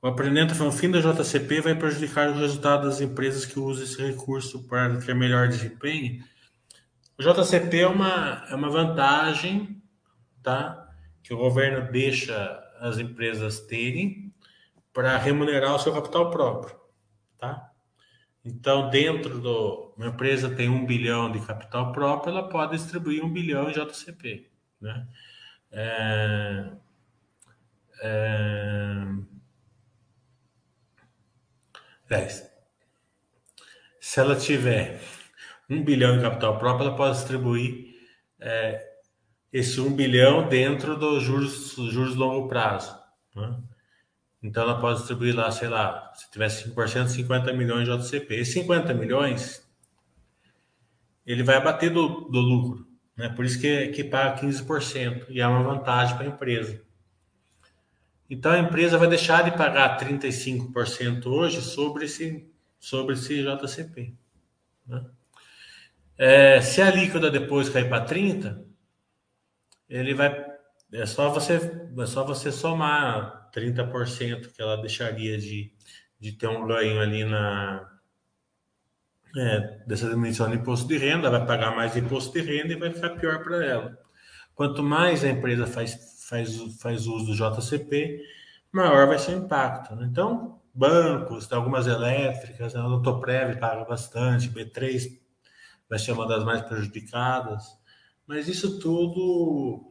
O 0.00 0.06
aprendendo 0.06 0.54
fim 0.70 0.90
da 0.90 1.00
JCP 1.00 1.60
vai 1.60 1.74
prejudicar 1.74 2.30
o 2.30 2.38
resultado 2.38 2.88
das 2.88 3.00
empresas 3.00 3.44
que 3.44 3.58
usam 3.58 3.82
esse 3.82 4.00
recurso 4.00 4.62
para 4.68 4.96
ter 5.00 5.14
melhor 5.14 5.48
desempenho. 5.48 6.22
O 7.18 7.22
JCP 7.22 7.80
é 7.80 7.86
uma, 7.88 8.46
é 8.48 8.54
uma 8.54 8.70
vantagem 8.70 9.82
tá? 10.40 10.88
que 11.22 11.34
o 11.34 11.36
governo 11.36 11.90
deixa 11.90 12.64
as 12.80 12.98
empresas 12.98 13.60
terem 13.60 14.32
para 14.92 15.18
remunerar 15.18 15.74
o 15.74 15.78
seu 15.78 15.92
capital 15.92 16.30
próprio, 16.30 16.76
tá? 17.36 17.70
Então, 18.44 18.88
dentro 18.88 19.40
do 19.40 19.92
uma 19.96 20.06
empresa 20.06 20.48
tem 20.48 20.68
um 20.68 20.86
bilhão 20.86 21.30
de 21.30 21.40
capital 21.40 21.92
próprio, 21.92 22.30
ela 22.30 22.48
pode 22.48 22.76
distribuir 22.76 23.24
um 23.24 23.32
bilhão 23.32 23.68
em 23.68 23.72
JCP, 23.72 24.48
né? 24.80 25.06
É, 25.70 26.70
é, 28.00 29.04
é, 32.10 32.28
se 34.00 34.20
ela 34.20 34.36
tiver 34.36 35.00
um 35.68 35.82
bilhão 35.82 36.16
em 36.16 36.22
capital 36.22 36.58
próprio, 36.58 36.88
ela 36.88 36.96
pode 36.96 37.16
distribuir 37.16 37.94
é, 38.40 38.86
esse 39.52 39.80
um 39.80 39.94
bilhão 39.94 40.48
dentro 40.48 40.96
dos 40.96 41.22
juros, 41.22 41.74
juros 41.90 42.14
longo 42.14 42.48
prazo. 42.48 42.96
Né? 43.34 43.58
Então 44.42 44.62
ela 44.62 44.80
pode 44.80 44.98
distribuir 44.98 45.34
lá, 45.34 45.50
sei 45.50 45.68
lá, 45.68 46.12
se 46.14 46.30
tiver 46.30 46.48
5%, 46.48 47.08
50 47.08 47.52
milhões 47.52 47.88
de 47.88 47.96
JCP. 47.96 48.34
Esses 48.36 48.54
50 48.54 48.94
milhões, 48.94 49.66
ele 51.26 51.42
vai 51.42 51.56
abater 51.56 51.92
do, 51.92 52.28
do 52.30 52.40
lucro. 52.40 52.86
Né? 53.16 53.28
Por 53.30 53.44
isso 53.44 53.60
que, 53.60 53.88
que 53.88 54.04
paga 54.04 54.40
15%. 54.40 55.26
E 55.28 55.40
é 55.40 55.46
uma 55.46 55.62
vantagem 55.62 56.16
para 56.16 56.24
a 56.24 56.28
empresa. 56.28 56.80
Então 58.28 58.52
a 58.52 58.58
empresa 58.58 58.98
vai 58.98 59.08
deixar 59.08 59.42
de 59.42 59.56
pagar 59.56 59.98
35% 59.98 61.26
hoje 61.26 61.62
sobre 61.62 62.04
esse, 62.04 62.46
sobre 62.78 63.14
esse 63.14 63.42
JCP. 63.42 64.14
Né? 64.86 65.04
É, 66.16 66.60
se 66.60 66.82
a 66.82 66.90
líquida 66.90 67.30
depois 67.30 67.68
cair 67.68 67.88
para 67.88 68.04
30%, 68.04 68.64
ele 69.88 70.14
vai. 70.14 70.46
É 70.92 71.06
só 71.06 71.30
você, 71.30 71.54
é 71.98 72.06
só 72.06 72.24
você 72.24 72.50
somar 72.50 73.50
30% 73.54 74.52
que 74.52 74.60
ela 74.60 74.76
deixaria 74.76 75.38
de, 75.38 75.72
de 76.18 76.32
ter 76.32 76.48
um 76.48 76.66
ganho 76.66 77.00
ali 77.00 77.24
na 77.24 77.98
é, 79.36 79.80
dessa 79.86 80.08
dimensão 80.08 80.50
de 80.50 80.56
imposto 80.56 80.88
de 80.88 80.96
renda, 80.96 81.30
vai 81.30 81.44
pagar 81.46 81.74
mais 81.74 81.96
imposto 81.96 82.32
de 82.32 82.40
renda 82.40 82.72
e 82.72 82.78
vai 82.78 82.92
ficar 82.92 83.10
pior 83.10 83.42
para 83.42 83.64
ela. 83.64 83.98
Quanto 84.54 84.82
mais 84.82 85.22
a 85.22 85.28
empresa 85.28 85.66
faz, 85.66 86.17
faz, 86.28 86.56
faz 86.80 87.06
uso 87.06 87.26
do 87.26 87.34
JCP, 87.34 88.22
maior 88.70 89.06
vai 89.06 89.18
ser 89.18 89.34
o 89.34 89.44
impacto. 89.44 89.96
Né? 89.96 90.06
Então, 90.10 90.60
bancos, 90.74 91.50
algumas 91.52 91.86
elétricas, 91.86 92.76
a 92.76 92.82
Autoprev 92.82 93.58
paga 93.58 93.84
bastante, 93.84 94.50
B3 94.50 95.18
vai 95.88 95.98
ser 95.98 96.12
uma 96.12 96.26
das 96.26 96.44
mais 96.44 96.60
prejudicadas, 96.60 97.64
mas 98.26 98.46
isso 98.46 98.78
tudo 98.78 99.90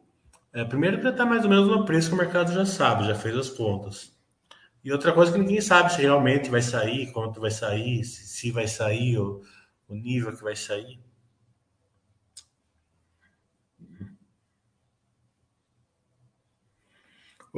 é, 0.52 0.64
primeiro 0.64 1.00
que 1.00 1.08
está 1.08 1.26
mais 1.26 1.42
ou 1.42 1.50
menos 1.50 1.66
no 1.66 1.84
preço 1.84 2.08
que 2.08 2.14
o 2.14 2.18
mercado 2.18 2.52
já 2.52 2.64
sabe, 2.64 3.06
já 3.06 3.14
fez 3.16 3.36
as 3.36 3.50
contas. 3.50 4.16
E 4.84 4.92
outra 4.92 5.12
coisa 5.12 5.32
que 5.32 5.38
ninguém 5.38 5.60
sabe 5.60 5.92
se 5.92 6.02
realmente 6.02 6.48
vai 6.48 6.62
sair, 6.62 7.12
quanto 7.12 7.40
vai 7.40 7.50
sair, 7.50 8.04
se, 8.04 8.26
se 8.28 8.52
vai 8.52 8.68
sair, 8.68 9.18
o, 9.18 9.42
o 9.88 9.94
nível 9.94 10.34
que 10.36 10.42
vai 10.42 10.54
sair. 10.54 11.00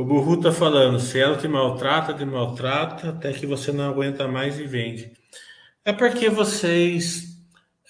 O 0.00 0.04
Burru 0.04 0.36
está 0.36 0.50
falando, 0.50 0.98
se 0.98 1.20
ela 1.20 1.36
te 1.36 1.46
maltrata, 1.46 2.14
te 2.14 2.24
maltrata, 2.24 3.10
até 3.10 3.34
que 3.34 3.44
você 3.44 3.70
não 3.70 3.90
aguenta 3.90 4.26
mais 4.26 4.58
e 4.58 4.66
vende. 4.66 5.12
É 5.84 5.92
porque 5.92 6.30
vocês 6.30 7.38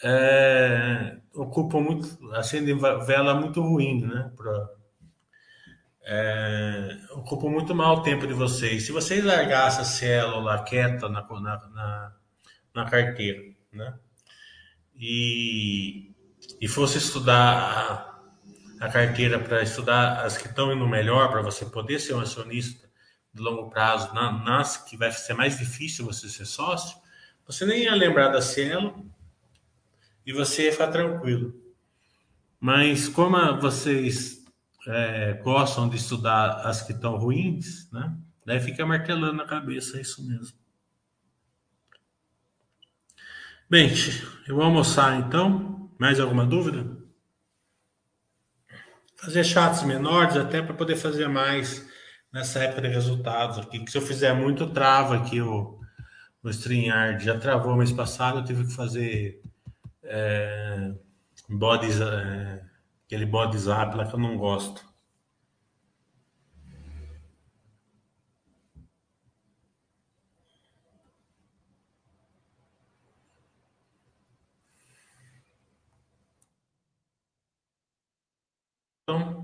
é, 0.03 1.19
ocupam 1.33 1.79
muito, 1.79 2.19
acendem 2.35 2.77
vela 2.77 3.33
muito 3.37 3.63
ruim, 3.63 4.01
né? 4.05 4.29
Pra, 4.37 4.71
é, 6.03 6.99
ocupa 7.13 7.49
muito 7.49 7.77
mal 7.77 7.99
o 7.99 8.03
tempo 8.03 8.27
de 8.27 8.35
vocês. 8.35 8.85
Se 8.85 8.91
vocês 8.91 9.25
largassem 9.25 9.83
a 9.83 9.85
célula 9.85 10.65
quieta 10.65 11.09
na, 11.09 11.23
na, 11.23 11.69
na, 11.69 12.17
na 12.75 12.91
carteira, 12.91 13.41
né? 13.73 13.95
E, 14.97 16.11
e 16.61 16.67
fosse 16.67 16.99
estudar 16.99 18.10
a, 18.81 18.89
carteira 18.89 19.39
para 19.39 19.63
estudar 19.63 20.25
as 20.25 20.39
que 20.39 20.49
estão 20.49 20.73
indo 20.73 20.89
melhor, 20.89 21.31
para 21.31 21.43
você 21.43 21.67
poder 21.67 22.01
ser 22.01 22.15
um 22.15 22.21
acionista 22.21 22.89
de 23.33 23.41
longo 23.41 23.71
prazo, 23.71 24.13
na, 24.15 24.33
nas 24.33 24.77
que 24.77 24.97
vai 24.97 25.13
ser 25.13 25.35
mais 25.35 25.59
difícil 25.59 26.05
você 26.05 26.29
ser 26.29 26.47
sócio, 26.47 26.99
você 27.47 27.65
nem 27.67 27.85
ia 27.85 27.95
lembrar 27.95 28.29
da 28.29 28.41
Cielo 28.41 29.07
e 30.27 30.33
você 30.33 30.65
ia 30.65 30.73
ficar 30.73 30.89
tranquilo. 30.89 31.55
Mas 32.59 33.09
como 33.09 33.61
vocês 33.61 34.45
é, 34.87 35.35
gostam 35.35 35.89
de 35.89 35.97
estudar 35.97 36.67
as 36.67 36.83
que 36.83 36.93
estão 36.93 37.17
ruins, 37.17 37.91
né? 37.91 38.17
Daí 38.45 38.61
fica 38.61 38.85
martelando 38.85 39.35
na 39.35 39.45
cabeça, 39.45 39.99
é 39.99 40.01
isso 40.01 40.27
mesmo. 40.27 40.59
Bem, 43.69 43.93
eu 44.49 44.57
vou 44.57 44.65
almoçar 44.65 45.17
então. 45.19 45.89
Mais 45.99 46.19
alguma 46.19 46.45
dúvida? 46.47 47.00
Fazer 49.23 49.45
chats 49.45 49.83
menores 49.83 50.37
até 50.37 50.63
para 50.63 50.75
poder 50.75 50.97
fazer 50.97 51.29
mais 51.29 51.87
nessa 52.33 52.61
época 52.61 52.83
de 52.83 52.89
resultados 52.89 53.59
aqui. 53.59 53.81
Que 53.81 53.91
se 53.91 53.99
eu 53.99 54.03
fizer 54.03 54.33
muito, 54.33 54.67
trava 54.69 55.17
aqui 55.17 55.41
o, 55.41 55.79
o 56.43 56.49
StreamYard. 56.49 57.25
Já 57.25 57.39
travou 57.39 57.77
mês 57.77 57.93
passado, 57.93 58.39
eu 58.39 58.45
tive 58.45 58.67
que 58.67 58.75
fazer 58.75 59.43
é, 60.03 60.93
bodies, 61.49 62.01
é, 62.01 62.63
aquele 63.07 63.27
body 63.27 63.59
zap 63.59 63.97
lá 63.97 64.07
que 64.07 64.15
eu 64.15 64.19
não 64.19 64.37
gosto. 64.37 64.90
Então, 79.11 79.40